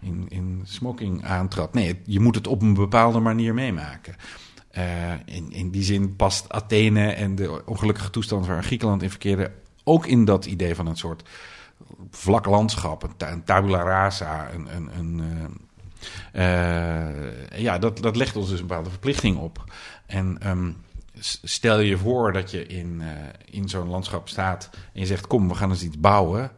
in, 0.00 0.26
in 0.28 0.60
smoking 0.64 1.24
aantrad. 1.24 1.74
Nee, 1.74 2.00
je 2.04 2.20
moet 2.20 2.34
het 2.34 2.46
op 2.46 2.62
een 2.62 2.74
bepaalde 2.74 3.18
manier 3.18 3.54
meemaken. 3.54 4.16
Uh, 4.76 5.12
in, 5.24 5.52
in 5.52 5.70
die 5.70 5.82
zin 5.82 6.16
past 6.16 6.48
Athene 6.48 7.10
en 7.10 7.34
de 7.34 7.62
ongelukkige 7.66 8.10
toestand 8.10 8.46
waar 8.46 8.64
Griekenland 8.64 9.02
in 9.02 9.10
verkeerde 9.10 9.52
ook 9.84 10.06
in 10.06 10.24
dat 10.24 10.46
idee 10.46 10.74
van 10.74 10.86
een 10.86 10.96
soort 10.96 11.28
vlak 12.10 12.46
landschap, 12.46 13.02
een, 13.18 13.44
tabula 13.44 13.82
rasa, 13.82 14.50
een, 14.52 14.76
een, 14.76 14.98
een 14.98 15.22
uh, 16.32 17.58
ja, 17.60 17.78
dat, 17.78 17.98
dat 17.98 18.16
legt 18.16 18.36
ons 18.36 18.48
dus 18.48 18.60
een 18.60 18.66
bepaalde 18.66 18.90
verplichting 18.90 19.36
op. 19.36 19.64
En 20.06 20.48
um, 20.48 20.76
stel 21.42 21.80
je 21.80 21.98
voor 21.98 22.32
dat 22.32 22.50
je 22.50 22.66
in, 22.66 23.00
uh, 23.00 23.08
in 23.44 23.68
zo'n 23.68 23.88
landschap 23.88 24.28
staat 24.28 24.70
en 24.72 25.00
je 25.00 25.06
zegt: 25.06 25.26
Kom, 25.26 25.48
we 25.48 25.54
gaan 25.54 25.70
eens 25.70 25.82
iets 25.82 26.00
bouwen. 26.00 26.50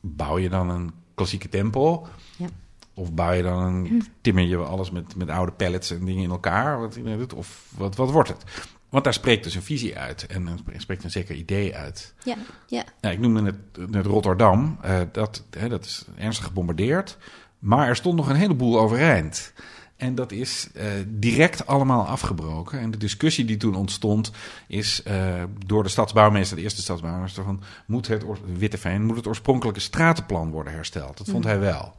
Bouw 0.00 0.38
je 0.38 0.48
dan 0.48 0.68
een 0.68 0.92
klassieke 1.14 1.48
tempel? 1.48 2.08
Ja. 2.36 2.46
Of 2.94 3.12
bouw 3.12 3.32
je 3.32 3.42
dan 3.42 3.62
een, 3.62 3.86
hm. 3.86 4.00
timmer 4.20 4.44
je 4.44 4.56
alles 4.56 4.90
met, 4.90 5.16
met 5.16 5.28
oude 5.28 5.52
pallets 5.52 5.90
en 5.90 6.04
dingen 6.04 6.22
in 6.22 6.30
elkaar? 6.30 6.80
Wat, 6.80 7.32
of 7.34 7.72
wat, 7.76 7.96
wat 7.96 8.10
wordt 8.10 8.28
het? 8.28 8.44
Want 8.90 9.04
daar 9.04 9.12
spreekt 9.12 9.44
dus 9.44 9.54
een 9.54 9.62
visie 9.62 9.98
uit 9.98 10.26
en 10.26 10.46
er 10.46 10.80
spreekt 10.80 11.04
een 11.04 11.10
zeker 11.10 11.34
idee 11.34 11.76
uit. 11.76 12.14
Ja, 12.24 12.36
ja. 12.66 12.84
Nou, 13.00 13.14
ik 13.14 13.20
noemde 13.20 13.42
het, 13.42 13.94
het 13.94 14.06
Rotterdam, 14.06 14.78
uh, 14.84 15.00
dat, 15.12 15.44
hè, 15.50 15.68
dat 15.68 15.84
is 15.84 16.04
ernstig 16.16 16.46
gebombardeerd. 16.46 17.18
Maar 17.58 17.88
er 17.88 17.96
stond 17.96 18.16
nog 18.16 18.28
een 18.28 18.36
heleboel 18.36 18.80
overeind. 18.80 19.52
En 19.96 20.14
dat 20.14 20.32
is 20.32 20.68
uh, 20.76 20.84
direct 21.06 21.66
allemaal 21.66 22.06
afgebroken. 22.06 22.80
En 22.80 22.90
de 22.90 22.96
discussie 22.96 23.44
die 23.44 23.56
toen 23.56 23.74
ontstond 23.74 24.30
is 24.66 25.02
uh, 25.06 25.42
door 25.66 25.82
de 25.82 25.88
stadsbouwmeester, 25.88 26.56
de 26.56 26.62
eerste 26.62 26.80
stadsbouwmeester, 26.80 27.44
van 27.44 27.62
moet 27.86 28.06
het, 28.06 28.24
Witteveen, 28.56 29.04
moet 29.04 29.16
het 29.16 29.26
oorspronkelijke 29.26 29.80
stratenplan 29.80 30.50
worden 30.50 30.72
hersteld. 30.72 31.18
Dat 31.18 31.28
vond 31.28 31.44
hm. 31.44 31.50
hij 31.50 31.58
wel. 31.58 31.94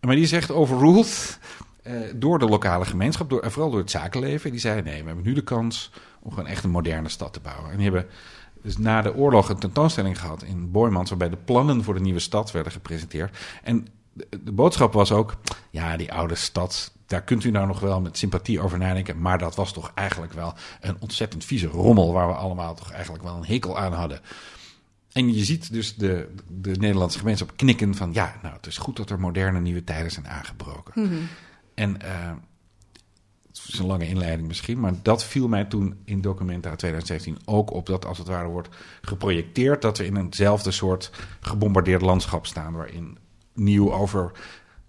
Maar 0.00 0.14
die 0.14 0.26
zegt 0.26 0.50
overruled 0.50 1.38
door 2.14 2.38
de 2.38 2.48
lokale 2.48 2.84
gemeenschap, 2.84 3.30
door, 3.30 3.50
vooral 3.50 3.70
door 3.70 3.80
het 3.80 3.90
zakenleven. 3.90 4.50
Die 4.50 4.60
zei: 4.60 4.82
nee, 4.82 5.00
we 5.00 5.06
hebben 5.06 5.24
nu 5.24 5.32
de 5.32 5.42
kans 5.42 5.90
om 6.20 6.30
gewoon 6.30 6.46
echt 6.46 6.64
een 6.64 6.70
moderne 6.70 7.08
stad 7.08 7.32
te 7.32 7.40
bouwen. 7.40 7.70
En 7.70 7.76
die 7.76 7.90
hebben 7.90 8.06
dus 8.62 8.78
na 8.78 9.02
de 9.02 9.14
oorlog 9.14 9.48
een 9.48 9.58
tentoonstelling 9.58 10.20
gehad 10.20 10.42
in 10.42 10.70
Boymans, 10.70 11.08
waarbij 11.08 11.28
de 11.28 11.36
plannen 11.36 11.84
voor 11.84 11.94
de 11.94 12.00
nieuwe 12.00 12.18
stad 12.18 12.50
werden 12.50 12.72
gepresenteerd. 12.72 13.36
En 13.62 13.86
de, 14.12 14.52
boodschap 14.52 14.92
was 14.92 15.12
ook: 15.12 15.36
ja, 15.70 15.96
die 15.96 16.12
oude 16.12 16.34
stad, 16.34 16.92
daar 17.06 17.22
kunt 17.22 17.44
u 17.44 17.50
nou 17.50 17.66
nog 17.66 17.80
wel 17.80 18.00
met 18.00 18.18
sympathie 18.18 18.60
over 18.60 18.78
nadenken. 18.78 19.20
Maar 19.20 19.38
dat 19.38 19.54
was 19.54 19.72
toch 19.72 19.92
eigenlijk 19.94 20.32
wel 20.32 20.54
een 20.80 20.96
ontzettend 20.98 21.44
vieze 21.44 21.66
rommel, 21.66 22.12
waar 22.12 22.28
we 22.28 22.34
allemaal 22.34 22.74
toch 22.74 22.92
eigenlijk 22.92 23.24
wel 23.24 23.36
een 23.36 23.46
hekel 23.46 23.78
aan 23.78 23.92
hadden. 23.92 24.20
En 25.12 25.34
je 25.34 25.44
ziet 25.44 25.72
dus 25.72 25.96
de, 25.96 26.34
de 26.48 26.70
Nederlandse 26.70 27.18
gemeenschap 27.18 27.56
knikken 27.56 27.94
van... 27.94 28.12
ja, 28.12 28.38
nou, 28.42 28.54
het 28.54 28.66
is 28.66 28.78
goed 28.78 28.96
dat 28.96 29.10
er 29.10 29.20
moderne 29.20 29.60
nieuwe 29.60 29.84
tijden 29.84 30.10
zijn 30.10 30.28
aangebroken. 30.28 31.02
Mhm. 31.02 31.16
En 31.78 31.96
uh, 32.04 32.30
het 33.48 33.68
is 33.68 33.78
een 33.78 33.86
lange 33.86 34.08
inleiding 34.08 34.48
misschien... 34.48 34.80
maar 34.80 34.92
dat 35.02 35.24
viel 35.24 35.48
mij 35.48 35.64
toen 35.64 36.00
in 36.04 36.20
Documenta 36.20 36.76
2017 36.76 37.38
ook 37.44 37.72
op... 37.72 37.86
dat 37.86 38.06
als 38.06 38.18
het 38.18 38.26
ware 38.26 38.48
wordt 38.48 38.68
geprojecteerd... 39.00 39.82
dat 39.82 39.98
we 39.98 40.06
in 40.06 40.16
eenzelfde 40.16 40.70
soort 40.70 41.10
gebombardeerd 41.40 42.02
landschap 42.02 42.46
staan... 42.46 42.72
waarin 42.72 43.18
nieuw 43.54 43.92
over 43.92 44.22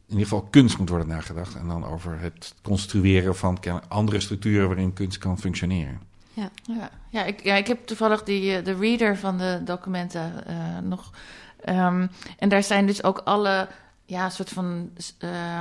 in 0.07 0.15
ieder 0.15 0.23
geval 0.23 0.47
kunst 0.49 0.77
moet 0.77 0.89
worden 0.89 1.07
nagedacht... 1.07 1.55
en 1.55 1.67
dan 1.67 1.85
over 1.85 2.19
het 2.19 2.55
construeren 2.61 3.35
van 3.35 3.59
andere 3.87 4.19
structuren... 4.19 4.67
waarin 4.67 4.93
kunst 4.93 5.17
kan 5.17 5.39
functioneren. 5.39 6.01
Ja, 6.33 6.49
ja. 6.63 6.89
ja, 7.09 7.23
ik, 7.23 7.43
ja 7.43 7.55
ik 7.55 7.67
heb 7.67 7.85
toevallig 7.85 8.23
die, 8.23 8.55
eh, 8.55 8.65
de 8.65 8.73
reader 8.73 9.17
van 9.17 9.37
de 9.37 9.61
documenten 9.63 10.33
uh, 10.47 10.77
nog. 10.79 11.11
Um, 11.69 12.09
en 12.37 12.49
daar 12.49 12.63
zijn 12.63 12.85
dus 12.85 13.03
ook 13.03 13.17
alle 13.17 13.67
ja, 14.05 14.29
soort 14.29 14.49
van 14.49 14.89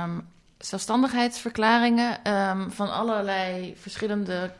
um, 0.03 0.27
zelfstandigheidsverklaringen 0.59 2.33
um, 2.33 2.71
van 2.71 2.91
allerlei 2.91 3.75
verschillende 3.77 4.51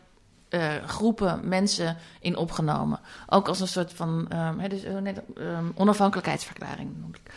uh, 0.50 0.76
groepen 0.86 1.48
mensen 1.48 1.98
in 2.20 2.38
opgenomen. 2.38 3.00
Ook 3.28 3.48
als 3.48 3.60
een 3.60 3.68
soort 3.68 3.94
van 3.94 4.32
um, 4.34 4.70
dus, 4.70 4.84
um, 4.84 5.72
onafhankelijkheidsverklaring 5.76 6.98
noem 6.98 7.14
ik. 7.14 7.32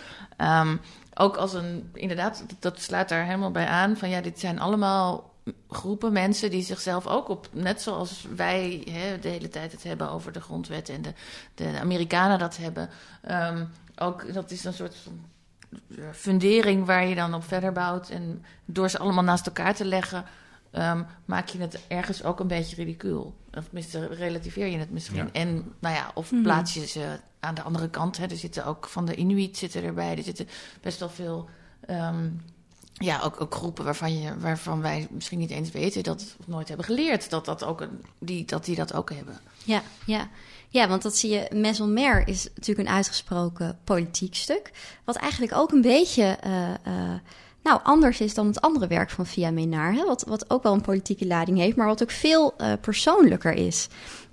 Ook 1.14 1.36
als 1.36 1.54
een, 1.54 1.90
inderdaad, 1.94 2.44
dat, 2.58 2.80
sluit 2.80 3.08
daar 3.08 3.24
helemaal 3.24 3.50
bij 3.50 3.66
aan. 3.66 3.96
Van 3.96 4.08
ja, 4.08 4.20
dit 4.20 4.40
zijn 4.40 4.60
allemaal 4.60 5.30
groepen 5.68 6.12
mensen 6.12 6.50
die 6.50 6.62
zichzelf 6.62 7.06
ook 7.06 7.28
op, 7.28 7.48
net 7.52 7.82
zoals 7.82 8.26
wij 8.36 8.82
de 9.20 9.28
hele 9.28 9.48
tijd 9.48 9.72
het 9.72 9.82
hebben 9.82 10.10
over 10.10 10.32
de 10.32 10.40
grondwet 10.40 10.88
en 10.88 11.02
de, 11.02 11.12
de 11.54 11.78
Amerikanen 11.80 12.38
dat 12.38 12.56
hebben, 12.56 12.90
ook 13.96 14.32
dat 14.34 14.50
is 14.50 14.64
een 14.64 14.72
soort 14.72 14.96
fundering 16.12 16.86
waar 16.86 17.06
je 17.06 17.14
dan 17.14 17.34
op 17.34 17.44
verder 17.44 17.72
bouwt. 17.72 18.08
En 18.08 18.44
door 18.64 18.88
ze 18.88 18.98
allemaal 18.98 19.24
naast 19.24 19.46
elkaar 19.46 19.74
te 19.74 19.84
leggen, 19.84 20.24
ehm, 20.70 21.02
maak 21.24 21.48
je 21.48 21.58
het 21.58 21.80
ergens 21.88 22.24
ook 22.24 22.40
een 22.40 22.46
beetje 22.46 22.76
ridicuul. 22.76 23.34
Of 23.54 23.64
tenminste, 23.64 24.06
relativeer 24.06 24.66
je 24.66 24.78
het 24.78 24.90
misschien. 24.90 25.32
En 25.32 25.72
nou 25.78 25.94
ja, 25.94 26.10
of 26.14 26.32
mhm. 26.32 26.42
plaats 26.42 26.74
je 26.74 26.86
ze 26.86 27.18
aan 27.40 27.54
de 27.54 27.62
andere 27.62 27.90
kant. 27.90 28.16
Hè. 28.16 28.26
Er 28.26 28.36
zitten 28.36 28.64
ook 28.64 28.86
van 28.86 29.04
de 29.04 29.14
Inuit 29.14 29.56
zitten 29.56 29.82
erbij. 29.84 30.16
Er 30.16 30.22
zitten 30.22 30.48
best 30.80 30.98
wel 30.98 31.08
veel. 31.08 31.48
Ehm, 31.86 32.28
ja, 32.92 33.20
ook, 33.20 33.40
ook 33.40 33.54
groepen 33.54 33.84
waarvan, 33.84 34.18
je, 34.18 34.38
waarvan 34.38 34.80
wij 34.80 35.08
misschien 35.10 35.38
niet 35.38 35.50
eens 35.50 35.70
weten 35.70 36.02
dat 36.02 36.36
of 36.40 36.46
nooit 36.46 36.68
hebben 36.68 36.86
geleerd 36.86 37.30
dat, 37.30 37.44
dat, 37.44 37.64
ook 37.64 37.80
een, 37.80 38.04
die, 38.18 38.44
dat 38.44 38.64
die 38.64 38.76
dat 38.76 38.94
ook 38.94 39.12
hebben. 39.12 39.40
Ja, 39.64 39.82
ja. 40.06 40.28
Ja, 40.72 40.88
want 40.88 41.02
dat 41.02 41.16
zie 41.16 41.30
je. 41.30 41.48
Maison 41.54 41.92
Mer 41.92 42.28
is 42.28 42.48
natuurlijk 42.54 42.88
een 42.88 42.94
uitgesproken 42.94 43.78
politiek 43.84 44.34
stuk. 44.34 44.70
Wat 45.04 45.16
eigenlijk 45.16 45.54
ook 45.54 45.72
een 45.72 45.80
beetje. 45.80 46.38
Uh, 46.46 46.68
uh, 46.86 47.14
nou, 47.62 47.80
anders 47.82 48.20
is 48.20 48.34
dan 48.34 48.46
het 48.46 48.60
andere 48.60 48.86
werk 48.86 49.10
van 49.10 49.26
Via 49.26 49.50
Menar. 49.50 49.92
Hè? 49.92 50.04
Wat, 50.04 50.24
wat 50.28 50.50
ook 50.50 50.62
wel 50.62 50.72
een 50.72 50.80
politieke 50.80 51.26
lading 51.26 51.58
heeft, 51.58 51.76
maar 51.76 51.86
wat 51.86 52.02
ook 52.02 52.10
veel 52.10 52.54
uh, 52.58 52.72
persoonlijker 52.80 53.52
is. 53.52 53.88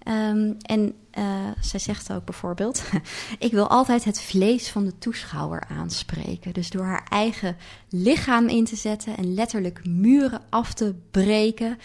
Um, 0.10 0.58
en 0.62 0.94
uh, 1.18 1.26
zij 1.62 1.80
zegt 1.80 2.14
ook 2.14 2.26
bijvoorbeeld: 2.26 2.84
Ik 3.40 3.52
wil 3.52 3.68
altijd 3.68 4.04
het 4.04 4.22
vlees 4.22 4.70
van 4.70 4.86
de 4.86 4.98
toeschouwer 4.98 5.64
aanspreken. 5.68 6.54
Dus 6.54 6.70
door 6.70 6.84
haar 6.84 7.06
eigen 7.10 7.58
lichaam 7.90 8.48
in 8.48 8.66
te 8.66 8.76
zetten 8.76 9.18
en 9.18 9.34
letterlijk 9.34 9.86
muren 9.86 10.42
af 10.50 10.74
te 10.74 10.96
breken. 11.12 11.78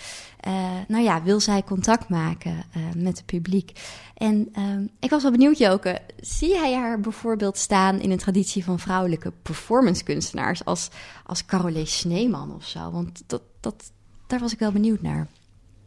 Uh, 0.49 0.71
nou 0.89 1.05
ja, 1.05 1.23
wil 1.23 1.41
zij 1.41 1.63
contact 1.63 2.09
maken 2.09 2.53
uh, 2.53 2.83
met 2.97 3.17
het 3.17 3.27
publiek. 3.27 3.73
En 4.15 4.49
um, 4.59 4.91
ik 5.01 5.11
was 5.11 5.23
wel 5.23 5.31
benieuwd, 5.31 5.59
Joke. 5.59 6.01
Zie 6.21 6.49
jij 6.49 6.75
haar 6.75 7.01
bijvoorbeeld 7.01 7.59
staan 7.59 8.01
in 8.01 8.11
een 8.11 8.19
traditie 8.19 8.65
van 8.65 8.79
vrouwelijke 8.79 9.33
performancekunstenaars 9.43 10.65
als, 10.65 10.89
als 11.27 11.45
Carolee 11.45 11.87
Sneeman 11.87 12.55
of 12.55 12.65
zo? 12.65 12.91
Want 12.91 13.23
dat, 13.27 13.43
dat, 13.61 13.93
daar 14.27 14.41
was 14.41 14.53
ik 14.53 14.59
wel 14.59 14.73
benieuwd 14.73 15.03
naar. 15.03 15.29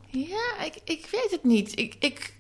Ja, 0.10 0.64
ik, 0.64 0.76
ik 0.84 1.08
weet 1.12 1.32
het 1.32 1.44
niet. 1.44 1.80
Ik, 1.80 1.96
ik, 2.00 2.34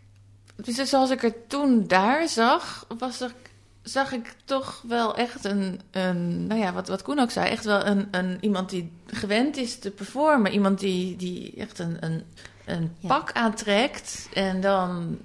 dus 0.55 0.75
zoals 0.75 1.09
ik 1.09 1.23
er 1.23 1.47
toen 1.47 1.87
daar 1.87 2.27
zag, 2.27 2.85
was 2.97 3.21
er, 3.21 3.33
zag 3.81 4.11
ik 4.11 4.35
toch 4.45 4.83
wel 4.87 5.15
echt 5.15 5.45
een, 5.45 5.81
een 5.91 6.47
nou 6.47 6.59
ja, 6.59 6.73
wat, 6.73 6.87
wat 6.87 7.01
Koen 7.01 7.19
ook 7.19 7.31
zei, 7.31 7.49
echt 7.49 7.65
wel 7.65 7.85
een, 7.85 8.07
een, 8.11 8.37
iemand 8.41 8.69
die 8.69 8.91
gewend 9.05 9.57
is 9.57 9.79
te 9.79 9.91
performen. 9.91 10.51
Iemand 10.51 10.79
die, 10.79 11.15
die 11.15 11.53
echt 11.57 11.79
een, 11.79 11.97
een, 11.99 12.23
een 12.65 12.95
pak 13.07 13.31
aantrekt 13.31 14.29
en 14.33 14.61
dan 14.61 15.17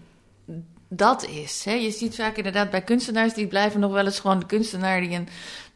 dat 0.88 1.26
is. 1.26 1.64
Hè? 1.64 1.72
Je 1.72 1.90
ziet 1.90 2.14
vaak 2.14 2.36
inderdaad 2.36 2.70
bij 2.70 2.82
kunstenaars, 2.82 3.34
die 3.34 3.46
blijven 3.46 3.80
nog 3.80 3.92
wel 3.92 4.04
eens 4.04 4.20
gewoon 4.20 4.38
de 4.38 4.46
kunstenaar 4.46 5.00
die 5.00 5.10
een, 5.10 5.28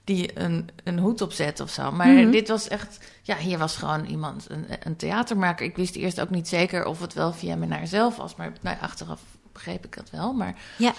die 0.06 0.40
een, 0.40 0.68
een 0.84 0.98
hoed 0.98 1.20
opzet 1.20 1.60
of 1.60 1.70
zo. 1.70 1.92
Maar 1.92 2.08
mhm. 2.08 2.30
dit 2.30 2.48
was 2.48 2.68
echt, 2.68 2.98
ja, 3.22 3.36
hier 3.36 3.58
was 3.58 3.76
gewoon 3.76 4.04
iemand, 4.04 4.46
een, 4.48 4.66
een 4.82 4.96
theatermaker. 4.96 5.66
Ik 5.66 5.76
wist 5.76 5.94
eerst 5.94 6.20
ook 6.20 6.30
niet 6.30 6.48
zeker 6.48 6.84
of 6.84 7.00
het 7.00 7.12
wel 7.12 7.32
via 7.32 7.56
me 7.56 7.66
naar 7.66 7.86
zelf 7.86 8.16
was, 8.16 8.36
maar 8.36 8.52
nou, 8.60 8.76
achteraf 8.80 9.20
begreep 9.52 9.84
ik 9.84 9.96
dat 9.96 10.10
wel. 10.10 10.32
Maar, 10.32 10.54
ja. 10.78 10.92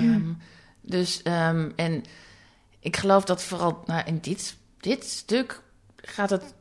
Um, 0.00 0.38
Dus, 0.80 1.20
um, 1.24 1.72
en 1.76 2.04
ik 2.80 2.96
geloof 2.96 3.24
dat 3.24 3.42
vooral 3.42 3.82
nou, 3.86 4.02
in 4.06 4.18
dit, 4.20 4.56
dit 4.80 5.04
stuk 5.04 5.62
gaat 5.96 6.30
het 6.30 6.54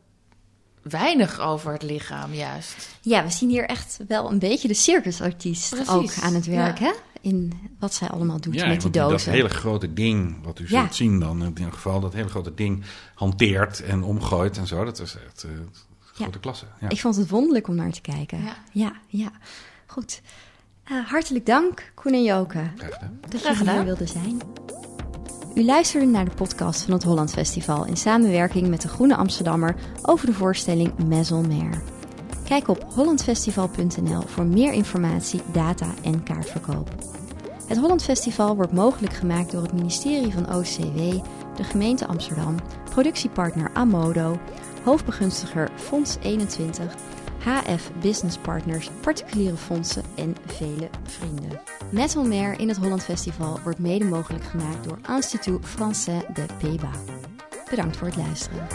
weinig 0.81 1.39
over 1.39 1.71
het 1.71 1.83
lichaam, 1.83 2.33
juist. 2.33 2.89
Ja, 3.01 3.23
we 3.23 3.29
zien 3.29 3.49
hier 3.49 3.65
echt 3.65 3.99
wel 4.07 4.31
een 4.31 4.39
beetje 4.39 4.67
de 4.67 4.73
circusartiest 4.73 5.89
ook 5.89 6.13
aan 6.21 6.33
het 6.33 6.45
werk, 6.45 6.79
hè? 6.79 6.91
In 7.23 7.53
wat 7.79 7.93
zij 7.93 8.07
allemaal 8.07 8.39
doet 8.39 8.67
met 8.67 8.81
die 8.81 8.91
dozen. 8.91 9.11
dat 9.11 9.35
hele 9.35 9.49
grote 9.49 9.93
ding, 9.93 10.43
wat 10.43 10.59
u 10.59 10.67
zult 10.67 10.95
zien 10.95 11.19
dan 11.19 11.43
in 11.43 11.47
ieder 11.57 11.73
geval, 11.73 11.99
dat 11.99 12.13
hele 12.13 12.29
grote 12.29 12.53
ding 12.53 12.83
hanteert 13.15 13.83
en 13.83 14.03
omgooit 14.03 14.57
en 14.57 14.67
zo. 14.67 14.85
Dat 14.85 14.99
is 14.99 15.17
echt 15.27 15.45
uh, 15.45 15.51
grote 15.99 16.39
klasse. 16.39 16.65
Ik 16.87 16.99
vond 16.99 17.15
het 17.15 17.29
wonderlijk 17.29 17.67
om 17.67 17.75
naar 17.75 17.91
te 17.91 18.01
kijken. 18.01 18.39
Ja, 18.71 18.93
ja. 19.07 19.31
Goed. 19.85 20.21
Uh, 20.91 21.05
hartelijk 21.05 21.45
dank, 21.45 21.91
Koen 21.93 22.13
en 22.13 22.23
Joke. 22.23 22.71
Graag 22.75 22.93
gedaan. 22.93 23.19
Dat 23.29 23.41
je 23.41 23.71
hier 23.71 23.83
wilde 23.83 24.07
zijn. 24.07 24.41
U 25.55 25.65
luisterde 25.65 26.05
naar 26.05 26.25
de 26.25 26.35
podcast 26.35 26.81
van 26.81 26.93
het 26.93 27.03
Holland 27.03 27.31
Festival 27.31 27.85
in 27.85 27.97
samenwerking 27.97 28.67
met 28.67 28.81
de 28.81 28.87
Groene 28.87 29.15
Amsterdammer 29.15 29.75
over 30.01 30.25
de 30.25 30.33
voorstelling 30.33 31.07
Maison 31.07 31.47
Mer. 31.47 31.81
Kijk 32.43 32.67
op 32.67 32.85
hollandfestival.nl 32.93 34.21
voor 34.21 34.45
meer 34.45 34.73
informatie, 34.73 35.41
data 35.51 35.87
en 36.03 36.23
kaartverkoop. 36.23 36.89
Het 37.67 37.77
Holland 37.77 38.03
Festival 38.03 38.55
wordt 38.55 38.73
mogelijk 38.73 39.13
gemaakt 39.13 39.51
door 39.51 39.61
het 39.61 39.73
ministerie 39.73 40.33
van 40.33 40.55
OCW, 40.55 40.97
de 41.55 41.63
gemeente 41.63 42.07
Amsterdam, 42.07 42.55
productiepartner 42.89 43.69
Amodo, 43.73 44.39
hoofdbegunstiger 44.83 45.69
Fonds 45.75 46.17
21 46.21 46.95
HF 47.43 47.91
Business 48.01 48.37
Partners, 48.37 48.89
particuliere 49.01 49.57
fondsen 49.57 50.03
en 50.15 50.35
vele 50.45 50.89
vrienden. 51.03 51.61
Metal 51.89 52.23
Mer 52.23 52.59
in 52.59 52.67
het 52.67 52.77
Holland 52.77 53.03
Festival 53.03 53.59
wordt 53.63 53.79
mede 53.79 54.05
mogelijk 54.05 54.43
gemaakt 54.43 54.83
door 54.83 54.99
Institut 55.15 55.65
Français 55.65 56.33
de 56.33 56.45
Pays-Bas. 56.59 56.97
Bedankt 57.69 57.97
voor 57.97 58.07
het 58.07 58.17
luisteren. 58.17 58.67